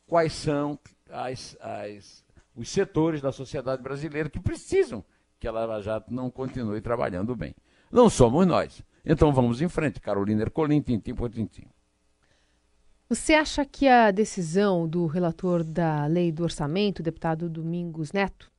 quais 0.07 0.33
são 0.33 0.79
as, 1.11 1.57
as, 1.61 2.25
os 2.55 2.71
setores 2.71 3.21
da 3.21 3.33
sociedade 3.33 3.83
brasileira 3.83 4.31
que 4.31 4.39
precisam 4.39 5.05
que 5.39 5.47
a 5.47 5.53
Lava 5.53 5.81
Jato 5.81 6.13
não 6.13 6.31
continue 6.31 6.81
trabalhando 6.81 7.35
bem. 7.37 7.55
Não 7.91 8.11
somos 8.11 8.47
nós. 8.47 8.83
Então 9.05 9.33
vamos 9.33 9.63
em 9.63 9.69
frente, 9.69 10.01
Carolina 10.01 10.43
Ercolim, 10.43 10.81
tintim 10.81 11.15
por 11.15 11.31
tintim. 11.31 11.67
Você 13.09 13.33
acha 13.33 13.65
que 13.65 13.89
a 13.89 14.11
decisão 14.11 14.87
do 14.87 15.07
relator 15.07 15.65
da 15.65 16.05
lei 16.07 16.31
do 16.31 16.43
orçamento, 16.43 17.01
o 17.01 17.03
deputado 17.03 17.49
Domingos 17.49 18.13
Neto, 18.13 18.53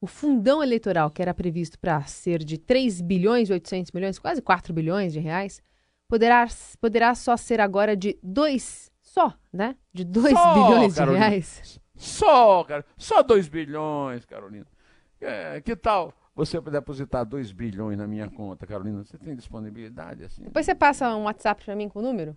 o 0.00 0.06
fundão 0.06 0.62
eleitoral 0.62 1.10
que 1.10 1.20
era 1.20 1.34
previsto 1.34 1.78
para 1.78 2.00
ser 2.04 2.42
de 2.42 2.56
3 2.56 3.02
bilhões 3.02 3.50
e 3.50 3.52
800 3.52 3.92
milhões, 3.92 4.18
quase 4.18 4.40
4 4.40 4.72
bilhões 4.72 5.12
de 5.12 5.18
reais, 5.18 5.60
poderá, 6.08 6.46
poderá 6.80 7.14
só 7.14 7.36
ser 7.36 7.60
agora 7.60 7.94
de 7.94 8.18
2, 8.22 8.90
só, 9.02 9.34
né? 9.52 9.76
De 9.92 10.04
2 10.04 10.32
bilhões 10.32 10.94
Carolina. 10.94 11.26
de 11.26 11.30
reais? 11.30 11.80
Só, 11.94 12.64
cara, 12.64 12.86
só 12.96 13.22
2 13.22 13.48
bilhões, 13.48 14.24
Carolina. 14.24 14.66
É, 15.20 15.60
que 15.60 15.74
tal 15.74 16.14
você 16.38 16.60
depositar 16.60 17.26
2 17.26 17.50
bilhões 17.50 17.98
na 17.98 18.06
minha 18.06 18.30
conta, 18.30 18.64
Carolina? 18.64 19.04
Você 19.04 19.18
tem 19.18 19.34
disponibilidade 19.34 20.22
assim? 20.22 20.44
Depois 20.44 20.64
você 20.64 20.72
passa 20.72 21.16
um 21.16 21.24
WhatsApp 21.24 21.64
para 21.64 21.74
mim 21.74 21.88
com 21.88 21.98
o 21.98 22.02
número? 22.02 22.36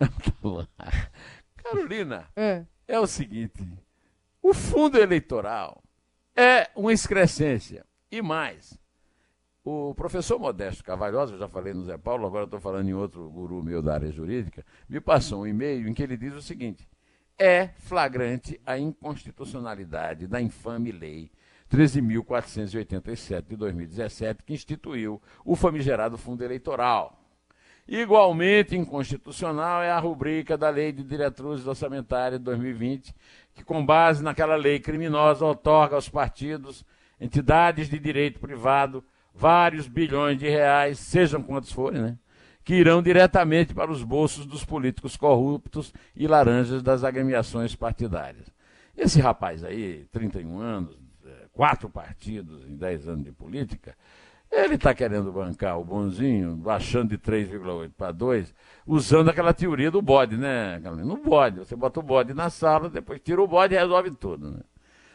Carolina, 1.56 2.26
é. 2.34 2.64
é 2.88 2.98
o 2.98 3.06
seguinte: 3.06 3.64
o 4.42 4.52
fundo 4.52 4.98
eleitoral 4.98 5.80
é 6.34 6.68
uma 6.74 6.92
excrescência. 6.92 7.86
E 8.10 8.20
mais, 8.20 8.76
o 9.64 9.94
professor 9.94 10.40
Modesto 10.40 10.82
Cavalhosa, 10.82 11.34
eu 11.34 11.38
já 11.38 11.48
falei 11.48 11.72
no 11.72 11.84
Zé 11.84 11.96
Paulo, 11.96 12.26
agora 12.26 12.44
estou 12.44 12.58
falando 12.58 12.88
em 12.88 12.94
outro 12.94 13.28
guru 13.30 13.62
meu 13.62 13.80
da 13.80 13.94
área 13.94 14.10
jurídica, 14.10 14.64
me 14.88 15.00
passou 15.00 15.42
um 15.42 15.46
e-mail 15.46 15.88
em 15.88 15.94
que 15.94 16.02
ele 16.02 16.16
diz 16.16 16.34
o 16.34 16.42
seguinte: 16.42 16.88
é 17.38 17.68
flagrante 17.68 18.60
a 18.66 18.76
inconstitucionalidade 18.76 20.26
da 20.26 20.40
infame 20.40 20.90
lei 20.90 21.30
13.487 21.70 23.44
de 23.48 23.56
2017, 23.56 24.42
que 24.42 24.54
instituiu 24.54 25.20
o 25.44 25.56
famigerado 25.56 26.16
fundo 26.16 26.44
eleitoral. 26.44 27.22
Igualmente 27.88 28.76
inconstitucional 28.76 29.82
é 29.82 29.90
a 29.90 29.98
rubrica 29.98 30.58
da 30.58 30.68
Lei 30.68 30.90
de 30.90 31.04
Diretrizes 31.04 31.66
Orçamentárias 31.66 32.40
de 32.40 32.44
2020, 32.44 33.14
que, 33.54 33.64
com 33.64 33.84
base 33.84 34.24
naquela 34.24 34.56
lei 34.56 34.80
criminosa, 34.80 35.44
otorga 35.44 35.94
aos 35.94 36.08
partidos, 36.08 36.84
entidades 37.20 37.88
de 37.88 37.98
direito 37.98 38.40
privado, 38.40 39.04
vários 39.32 39.86
bilhões 39.86 40.38
de 40.38 40.48
reais, 40.48 40.98
sejam 40.98 41.42
quantos 41.42 41.70
forem, 41.70 42.02
né? 42.02 42.18
que 42.64 42.74
irão 42.74 43.00
diretamente 43.00 43.72
para 43.72 43.92
os 43.92 44.02
bolsos 44.02 44.44
dos 44.44 44.64
políticos 44.64 45.16
corruptos 45.16 45.94
e 46.16 46.26
laranjas 46.26 46.82
das 46.82 47.04
agremiações 47.04 47.76
partidárias. 47.76 48.50
Esse 48.96 49.20
rapaz 49.20 49.62
aí, 49.62 50.04
31 50.10 50.58
anos, 50.58 50.98
quatro 51.56 51.88
partidos 51.88 52.68
em 52.68 52.76
10 52.76 53.08
anos 53.08 53.24
de 53.24 53.32
política, 53.32 53.96
ele 54.52 54.74
está 54.74 54.94
querendo 54.94 55.32
bancar 55.32 55.80
o 55.80 55.84
bonzinho, 55.84 56.54
baixando 56.54 57.08
de 57.08 57.18
3,8 57.18 57.90
para 57.96 58.12
2, 58.12 58.54
usando 58.86 59.30
aquela 59.30 59.54
teoria 59.54 59.90
do 59.90 60.02
bode, 60.02 60.36
né, 60.36 60.78
No 60.78 61.16
bode. 61.16 61.58
Você 61.60 61.74
bota 61.74 61.98
o 61.98 62.02
bode 62.02 62.34
na 62.34 62.50
sala, 62.50 62.90
depois 62.90 63.20
tira 63.20 63.42
o 63.42 63.48
bode 63.48 63.74
e 63.74 63.78
resolve 63.78 64.10
tudo, 64.10 64.50
né? 64.50 64.60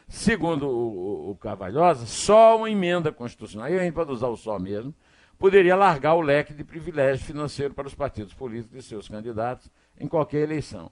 Segundo 0.08 0.68
o, 0.68 1.32
o 1.32 1.36
Cavalhosa, 1.36 2.06
só 2.06 2.58
uma 2.58 2.70
emenda 2.70 3.14
constitucional, 3.14 3.68
aí 3.68 3.80
a 3.80 3.84
gente 3.84 3.94
pode 3.94 4.12
usar 4.12 4.28
o 4.28 4.36
só 4.36 4.60
mesmo, 4.60 4.94
poderia 5.38 5.76
largar 5.76 6.16
o 6.16 6.22
leque 6.22 6.54
de 6.54 6.64
privilégio 6.64 7.24
financeiro 7.24 7.74
para 7.74 7.88
os 7.88 7.96
partidos 7.96 8.34
políticos 8.34 8.84
e 8.84 8.88
seus 8.88 9.08
candidatos 9.08 9.72
em 9.98 10.08
qualquer 10.08 10.40
eleição. 10.40 10.92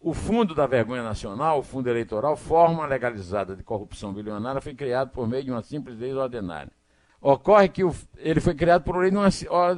O 0.00 0.14
Fundo 0.14 0.54
da 0.54 0.64
Vergonha 0.64 1.02
Nacional, 1.02 1.58
o 1.58 1.62
Fundo 1.62 1.90
Eleitoral, 1.90 2.36
forma 2.36 2.86
legalizada 2.86 3.56
de 3.56 3.64
corrupção 3.64 4.12
bilionária, 4.12 4.60
foi 4.60 4.72
criado 4.72 5.10
por 5.10 5.26
meio 5.26 5.42
de 5.42 5.50
uma 5.50 5.60
simples 5.62 5.98
lei 5.98 6.14
ordinária. 6.14 6.70
Ocorre 7.20 7.68
que 7.68 7.82
o, 7.82 7.92
ele 8.16 8.40
foi 8.40 8.54
criado 8.54 8.84
por 8.84 8.96
lei 8.96 9.10
uma, 9.10 9.28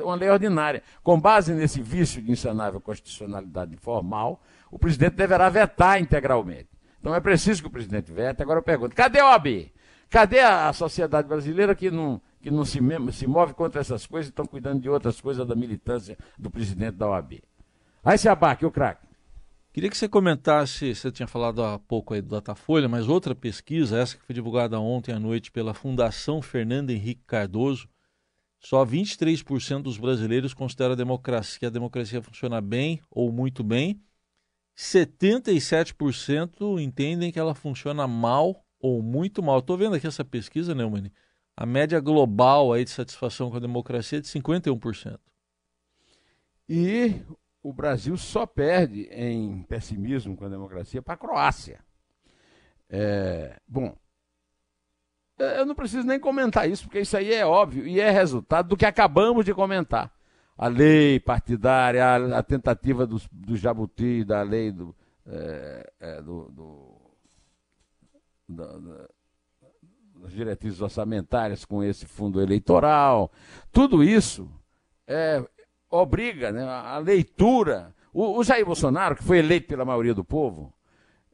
uma 0.04 0.14
lei 0.14 0.28
ordinária. 0.28 0.82
Com 1.02 1.18
base 1.18 1.54
nesse 1.54 1.80
vício 1.80 2.20
de 2.20 2.30
insanável 2.30 2.82
constitucionalidade 2.82 3.74
formal, 3.78 4.42
o 4.70 4.78
presidente 4.78 5.14
deverá 5.14 5.48
vetar 5.48 5.98
integralmente. 5.98 6.68
Então 6.98 7.14
é 7.14 7.20
preciso 7.20 7.62
que 7.62 7.68
o 7.68 7.72
presidente 7.72 8.12
vete. 8.12 8.42
Agora 8.42 8.58
eu 8.58 8.62
pergunto: 8.62 8.94
cadê 8.94 9.20
a 9.20 9.30
OAB? 9.30 9.72
Cadê 10.10 10.40
a 10.40 10.70
sociedade 10.74 11.26
brasileira 11.26 11.74
que 11.74 11.90
não, 11.90 12.20
que 12.42 12.50
não 12.50 12.66
se, 12.66 12.78
se 13.12 13.26
move 13.26 13.54
contra 13.54 13.80
essas 13.80 14.04
coisas 14.06 14.26
e 14.26 14.30
estão 14.30 14.44
cuidando 14.44 14.82
de 14.82 14.90
outras 14.90 15.18
coisas 15.18 15.46
da 15.46 15.54
militância 15.54 16.18
do 16.38 16.50
presidente 16.50 16.96
da 16.96 17.08
OAB? 17.08 17.42
Aí 18.04 18.18
se 18.18 18.28
abaque, 18.28 18.66
o 18.66 18.70
craque. 18.70 19.09
Queria 19.72 19.88
que 19.88 19.96
você 19.96 20.08
comentasse, 20.08 20.94
você 20.94 21.12
tinha 21.12 21.28
falado 21.28 21.62
há 21.62 21.78
pouco 21.78 22.12
aí 22.12 22.20
do 22.20 22.28
Datafolha, 22.28 22.88
mas 22.88 23.08
outra 23.08 23.36
pesquisa, 23.36 24.00
essa 24.00 24.16
que 24.16 24.24
foi 24.24 24.34
divulgada 24.34 24.80
ontem 24.80 25.12
à 25.12 25.20
noite 25.20 25.52
pela 25.52 25.72
Fundação 25.72 26.42
Fernando 26.42 26.90
Henrique 26.90 27.22
Cardoso, 27.24 27.88
só 28.58 28.84
23% 28.84 29.82
dos 29.82 29.96
brasileiros 29.96 30.52
consideram 30.52 30.92
a 30.92 30.96
democracia, 30.96 31.60
que 31.60 31.66
a 31.66 31.70
democracia 31.70 32.20
funciona 32.20 32.60
bem 32.60 33.00
ou 33.08 33.30
muito 33.30 33.62
bem, 33.62 34.02
77% 34.76 36.80
entendem 36.80 37.30
que 37.30 37.38
ela 37.38 37.54
funciona 37.54 38.08
mal 38.08 38.64
ou 38.80 39.02
muito 39.02 39.42
mal. 39.42 39.60
Estou 39.60 39.76
vendo 39.76 39.94
aqui 39.94 40.06
essa 40.06 40.24
pesquisa, 40.24 40.74
Neumann. 40.74 41.12
A 41.56 41.64
média 41.64 42.00
global 42.00 42.72
aí 42.72 42.84
de 42.84 42.90
satisfação 42.90 43.50
com 43.50 43.56
a 43.56 43.60
democracia 43.60 44.18
é 44.18 44.20
de 44.20 44.28
51%. 44.28 45.18
E 46.68 47.22
o 47.62 47.72
Brasil 47.72 48.16
só 48.16 48.46
perde 48.46 49.02
em 49.12 49.62
pessimismo 49.64 50.36
com 50.36 50.44
a 50.44 50.48
democracia 50.48 51.02
para 51.02 51.14
a 51.14 51.18
Croácia. 51.18 51.80
É, 52.88 53.60
bom, 53.68 53.94
eu 55.38 55.64
não 55.64 55.74
preciso 55.74 56.06
nem 56.06 56.18
comentar 56.18 56.68
isso, 56.68 56.84
porque 56.84 57.00
isso 57.00 57.16
aí 57.16 57.32
é 57.32 57.46
óbvio 57.46 57.86
e 57.86 58.00
é 58.00 58.10
resultado 58.10 58.68
do 58.68 58.76
que 58.76 58.86
acabamos 58.86 59.44
de 59.44 59.54
comentar 59.54 60.12
a 60.56 60.68
lei 60.68 61.18
partidária, 61.18 62.04
a, 62.04 62.38
a 62.38 62.42
tentativa 62.42 63.06
do, 63.06 63.20
do 63.32 63.56
Jabuti, 63.56 64.24
da 64.24 64.42
lei 64.42 64.70
do, 64.70 64.94
é, 65.26 65.92
é, 66.00 66.22
do, 66.22 66.50
do 66.50 67.00
da, 68.46 68.66
da, 68.66 69.08
das 70.16 70.32
diretrizes 70.32 70.82
orçamentárias 70.82 71.64
com 71.64 71.82
esse 71.82 72.04
fundo 72.04 72.42
eleitoral, 72.42 73.32
tudo 73.72 74.04
isso 74.04 74.50
é, 75.06 75.42
obriga 75.90 76.52
né, 76.52 76.62
a 76.64 76.98
leitura. 76.98 77.94
O, 78.12 78.38
o, 78.38 78.44
Jair 78.44 78.64
Bolsonaro, 78.64 79.16
que 79.16 79.24
foi 79.24 79.38
eleito 79.38 79.68
pela 79.68 79.84
maioria 79.84 80.14
do 80.14 80.24
povo, 80.24 80.72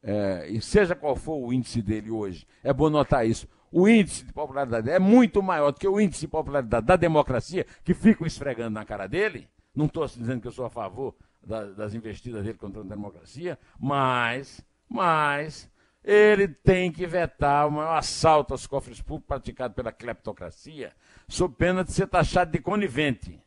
é, 0.03 0.47
e 0.49 0.61
seja 0.61 0.95
qual 0.95 1.15
for 1.15 1.37
o 1.37 1.53
índice 1.53 1.81
dele 1.81 2.11
hoje, 2.11 2.45
é 2.63 2.73
bom 2.73 2.89
notar 2.89 3.25
isso 3.27 3.47
o 3.71 3.87
índice 3.87 4.25
de 4.25 4.33
popularidade 4.33 4.89
é 4.89 4.99
muito 4.99 5.41
maior 5.43 5.71
do 5.71 5.79
que 5.79 5.87
o 5.87 5.99
índice 5.99 6.21
de 6.21 6.27
popularidade 6.27 6.85
da 6.85 6.95
democracia, 6.95 7.65
que 7.83 7.93
ficam 7.93 8.25
esfregando 8.25 8.71
na 8.71 8.85
cara 8.85 9.07
dele. 9.07 9.47
Não 9.75 9.85
estou 9.85 10.05
dizendo 10.05 10.41
que 10.41 10.47
eu 10.47 10.51
sou 10.51 10.65
a 10.65 10.69
favor 10.69 11.15
da, 11.45 11.65
das 11.65 11.93
investidas 11.93 12.43
dele 12.43 12.57
contra 12.57 12.81
a 12.81 12.85
democracia, 12.85 13.59
mas, 13.79 14.65
mas 14.89 15.69
ele 16.03 16.47
tem 16.47 16.91
que 16.91 17.05
vetar 17.05 17.67
o 17.67 17.71
maior 17.71 17.97
assalto 17.97 18.53
aos 18.53 18.65
cofres 18.65 19.01
públicos 19.01 19.27
praticado 19.27 19.73
pela 19.73 19.91
cleptocracia, 19.91 20.93
sob 21.27 21.53
pena 21.55 21.83
de 21.83 21.91
ser 21.91 22.07
taxado 22.07 22.51
de 22.51 22.59
conivente. 22.59 23.39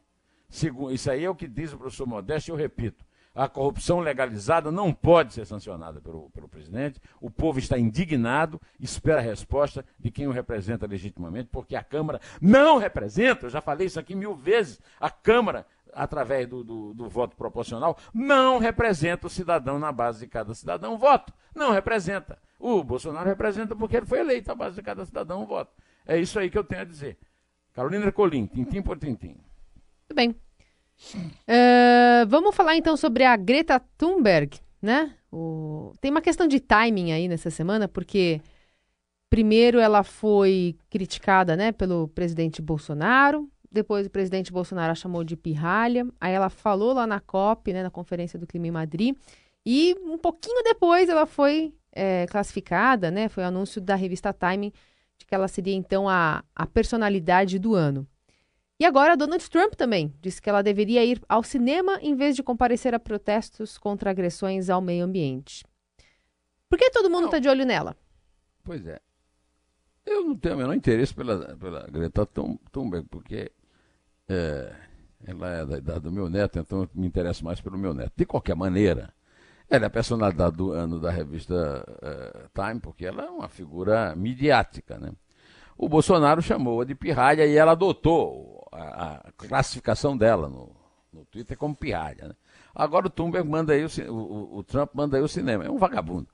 Isso 0.92 1.10
aí 1.10 1.24
é 1.24 1.30
o 1.30 1.34
que 1.34 1.46
diz 1.46 1.72
o 1.72 1.78
professor 1.78 2.06
Modesto, 2.06 2.50
e 2.50 2.52
eu 2.52 2.56
repito 2.56 3.04
a 3.34 3.48
corrupção 3.48 4.00
legalizada 4.00 4.72
não 4.72 4.92
pode 4.92 5.32
ser 5.32 5.46
sancionada 5.46 6.00
pelo, 6.00 6.30
pelo 6.30 6.48
presidente. 6.48 7.00
O 7.20 7.30
povo 7.30 7.58
está 7.58 7.78
indignado, 7.78 8.60
espera 8.78 9.18
a 9.18 9.22
resposta 9.22 9.84
de 9.98 10.10
quem 10.10 10.26
o 10.26 10.32
representa 10.32 10.86
legitimamente, 10.86 11.48
porque 11.50 11.76
a 11.76 11.82
Câmara 11.82 12.20
não 12.40 12.78
representa, 12.78 13.46
eu 13.46 13.50
já 13.50 13.60
falei 13.60 13.86
isso 13.86 14.00
aqui 14.00 14.14
mil 14.14 14.34
vezes, 14.34 14.80
a 14.98 15.10
Câmara, 15.10 15.66
através 15.92 16.46
do, 16.48 16.64
do, 16.64 16.94
do 16.94 17.08
voto 17.08 17.36
proporcional, 17.36 17.96
não 18.12 18.58
representa 18.58 19.26
o 19.26 19.30
cidadão 19.30 19.78
na 19.78 19.92
base 19.92 20.20
de 20.20 20.26
cada 20.26 20.54
cidadão 20.54 20.98
voto. 20.98 21.32
Não 21.54 21.72
representa. 21.72 22.38
O 22.58 22.84
Bolsonaro 22.84 23.28
representa 23.28 23.74
porque 23.74 23.96
ele 23.96 24.06
foi 24.06 24.20
eleito 24.20 24.52
à 24.52 24.54
base 24.54 24.76
de 24.76 24.82
cada 24.82 25.04
cidadão 25.04 25.46
voto. 25.46 25.72
É 26.06 26.16
isso 26.18 26.38
aí 26.38 26.50
que 26.50 26.58
eu 26.58 26.64
tenho 26.64 26.82
a 26.82 26.84
dizer. 26.84 27.18
Carolina 27.72 28.12
Colim, 28.12 28.46
tintim 28.46 28.82
por 28.82 28.98
tintim. 28.98 29.36
Tudo 30.10 30.16
bem. 30.16 30.30
Uh, 31.48 32.26
vamos 32.26 32.56
falar 32.56 32.74
então 32.74 32.96
sobre 32.96 33.22
a 33.22 33.36
Greta 33.36 33.80
Thunberg, 33.96 34.58
né? 34.82 35.14
O... 35.30 35.92
Tem 36.00 36.10
uma 36.10 36.20
questão 36.20 36.48
de 36.48 36.58
timing 36.58 37.12
aí 37.12 37.28
nessa 37.28 37.48
semana, 37.48 37.86
porque 37.86 38.40
primeiro 39.30 39.78
ela 39.78 40.02
foi 40.02 40.74
criticada, 40.90 41.54
né, 41.54 41.70
pelo 41.70 42.08
presidente 42.08 42.60
Bolsonaro, 42.60 43.48
depois 43.70 44.08
o 44.08 44.10
presidente 44.10 44.52
Bolsonaro 44.52 44.90
a 44.90 44.96
chamou 44.96 45.22
de 45.22 45.36
pirralha, 45.36 46.04
aí 46.20 46.32
ela 46.32 46.50
falou 46.50 46.92
lá 46.92 47.06
na 47.06 47.20
COP, 47.20 47.72
né, 47.72 47.84
na 47.84 47.90
Conferência 47.90 48.36
do 48.36 48.48
Clima 48.48 48.66
em 48.66 48.72
Madrid, 48.72 49.16
e 49.64 49.94
um 50.02 50.18
pouquinho 50.18 50.60
depois 50.64 51.08
ela 51.08 51.24
foi 51.24 51.72
é, 51.92 52.26
classificada, 52.26 53.12
né, 53.12 53.28
foi 53.28 53.44
o 53.44 53.46
anúncio 53.46 53.80
da 53.80 53.94
revista 53.94 54.32
Time 54.32 54.74
de 55.16 55.24
que 55.24 55.36
ela 55.36 55.46
seria 55.46 55.74
então 55.74 56.08
a, 56.08 56.42
a 56.52 56.66
personalidade 56.66 57.60
do 57.60 57.76
ano. 57.76 58.08
E 58.80 58.84
agora 58.86 59.14
Donald 59.14 59.46
Trump 59.50 59.74
também 59.74 60.14
disse 60.22 60.40
que 60.40 60.48
ela 60.48 60.62
deveria 60.62 61.04
ir 61.04 61.22
ao 61.28 61.42
cinema 61.42 61.98
em 62.00 62.16
vez 62.16 62.34
de 62.34 62.42
comparecer 62.42 62.94
a 62.94 62.98
protestos 62.98 63.76
contra 63.76 64.08
agressões 64.10 64.70
ao 64.70 64.80
meio 64.80 65.04
ambiente. 65.04 65.66
Por 66.66 66.78
que 66.78 66.88
todo 66.88 67.10
mundo 67.10 67.26
está 67.26 67.38
de 67.38 67.46
olho 67.46 67.66
nela? 67.66 67.94
Pois 68.64 68.86
é. 68.86 68.98
Eu 70.06 70.24
não 70.24 70.34
tenho 70.34 70.54
o 70.54 70.58
menor 70.58 70.72
interesse 70.72 71.14
pela, 71.14 71.54
pela 71.56 71.86
Greta 71.88 72.24
Thunberg, 72.72 73.06
porque 73.10 73.52
é, 74.26 74.74
ela 75.26 75.50
é 75.50 75.66
da 75.66 75.76
idade 75.76 76.00
do 76.00 76.10
meu 76.10 76.30
neto, 76.30 76.58
então 76.58 76.84
eu 76.84 76.90
me 76.94 77.06
interesso 77.06 77.44
mais 77.44 77.60
pelo 77.60 77.76
meu 77.76 77.92
neto. 77.92 78.12
De 78.16 78.24
qualquer 78.24 78.56
maneira, 78.56 79.12
ela 79.68 79.84
é 79.84 79.88
a 79.88 79.90
personalidade 79.90 80.56
do 80.56 80.72
ano 80.72 80.98
da 80.98 81.10
revista 81.10 81.84
é, 82.00 82.48
Time, 82.54 82.80
porque 82.80 83.04
ela 83.04 83.26
é 83.26 83.30
uma 83.30 83.48
figura 83.48 84.16
midiática, 84.16 84.98
né? 84.98 85.12
O 85.76 85.88
Bolsonaro 85.88 86.42
chamou-a 86.42 86.84
de 86.84 86.94
pirralha 86.94 87.46
e 87.46 87.56
ela 87.56 87.72
adotou 87.72 88.68
a, 88.72 89.28
a 89.28 89.32
classificação 89.32 90.16
dela 90.16 90.48
no, 90.48 90.70
no 91.12 91.24
Twitter 91.24 91.56
como 91.56 91.74
pirralha. 91.74 92.28
Né? 92.28 92.34
Agora 92.74 93.06
o 93.06 93.10
Thunberg 93.10 93.48
manda 93.48 93.72
aí 93.72 93.84
o, 93.84 94.12
o, 94.12 94.58
o, 94.58 94.62
Trump 94.62 94.90
manda 94.94 95.16
aí 95.16 95.22
o 95.22 95.28
cinema. 95.28 95.64
É 95.64 95.70
um 95.70 95.78
vagabundo. 95.78 96.28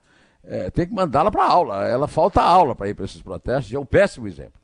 é, 0.45 0.71
tem 0.71 0.87
que 0.87 0.95
mandá-la 0.95 1.31
para 1.31 1.45
aula. 1.45 1.87
Ela 1.87 2.09
falta 2.09 2.43
aula 2.43 2.75
para 2.75 2.89
ir 2.89 2.95
para 2.95 3.05
esses 3.05 3.23
protestos, 3.23 3.73
é 3.73 3.79
um 3.79 3.87
péssimo 3.87 4.27
exemplo 4.27 4.61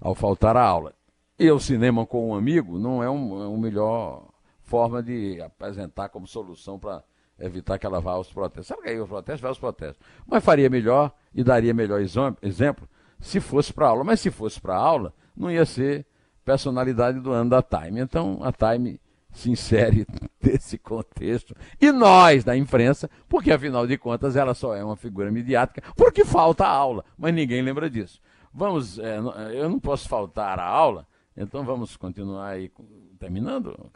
ao 0.00 0.14
faltar 0.14 0.56
a 0.56 0.64
aula. 0.64 0.94
E 1.38 1.50
o 1.50 1.58
cinema 1.58 2.06
com 2.06 2.30
um 2.30 2.34
amigo 2.34 2.78
não 2.78 3.02
é 3.02 3.08
uma 3.08 3.48
um 3.48 3.58
melhor 3.58 4.28
forma 4.62 5.02
de 5.02 5.40
apresentar 5.42 6.08
como 6.08 6.26
solução 6.26 6.78
para 6.78 7.02
evitar 7.38 7.78
que 7.78 7.86
ela 7.86 8.00
vá 8.00 8.12
aos 8.12 8.32
protestos. 8.32 8.68
Sabe 8.68 8.82
que 8.82 8.88
aí 8.90 9.00
os 9.00 9.08
protestos, 9.08 9.40
vai 9.40 9.48
aos 9.48 9.58
protestos. 9.58 10.06
Mas 10.26 10.44
faria 10.44 10.70
melhor 10.70 11.12
e 11.34 11.42
daria 11.42 11.74
melhor 11.74 12.00
exemplo 12.42 12.88
se 13.20 13.40
fosse 13.40 13.72
para 13.72 13.88
aula. 13.88 14.04
Mas 14.04 14.20
se 14.20 14.30
fosse 14.30 14.60
para 14.60 14.76
aula, 14.76 15.12
não 15.36 15.50
ia 15.50 15.64
ser 15.64 16.06
personalidade 16.44 17.20
do 17.20 17.32
ano 17.32 17.50
da 17.50 17.62
Time. 17.62 18.00
Então 18.00 18.40
a 18.42 18.52
Time 18.52 19.00
se 19.32 19.50
insere 19.50 20.06
nesse 20.42 20.78
contexto. 20.78 21.54
E 21.80 21.92
nós, 21.92 22.44
da 22.44 22.56
imprensa, 22.56 23.08
porque 23.28 23.52
afinal 23.52 23.86
de 23.86 23.96
contas 23.96 24.36
ela 24.36 24.54
só 24.54 24.74
é 24.74 24.84
uma 24.84 24.96
figura 24.96 25.30
midiática, 25.30 25.82
porque 25.96 26.24
falta 26.24 26.66
aula, 26.66 27.04
mas 27.16 27.34
ninguém 27.34 27.62
lembra 27.62 27.88
disso. 27.88 28.20
Vamos, 28.52 28.98
é, 28.98 29.18
eu 29.54 29.68
não 29.68 29.78
posso 29.78 30.08
faltar 30.08 30.58
a 30.58 30.66
aula, 30.66 31.06
então 31.36 31.64
vamos 31.64 31.96
continuar 31.96 32.48
aí 32.48 32.70
terminando, 33.18 33.90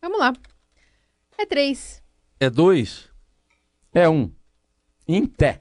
Vamos 0.00 0.18
lá. 0.18 0.32
É 1.36 1.44
três. 1.44 2.02
É 2.40 2.48
dois? 2.48 3.10
É 3.92 4.08
um. 4.08 4.32
Em 5.06 5.26
té. 5.26 5.58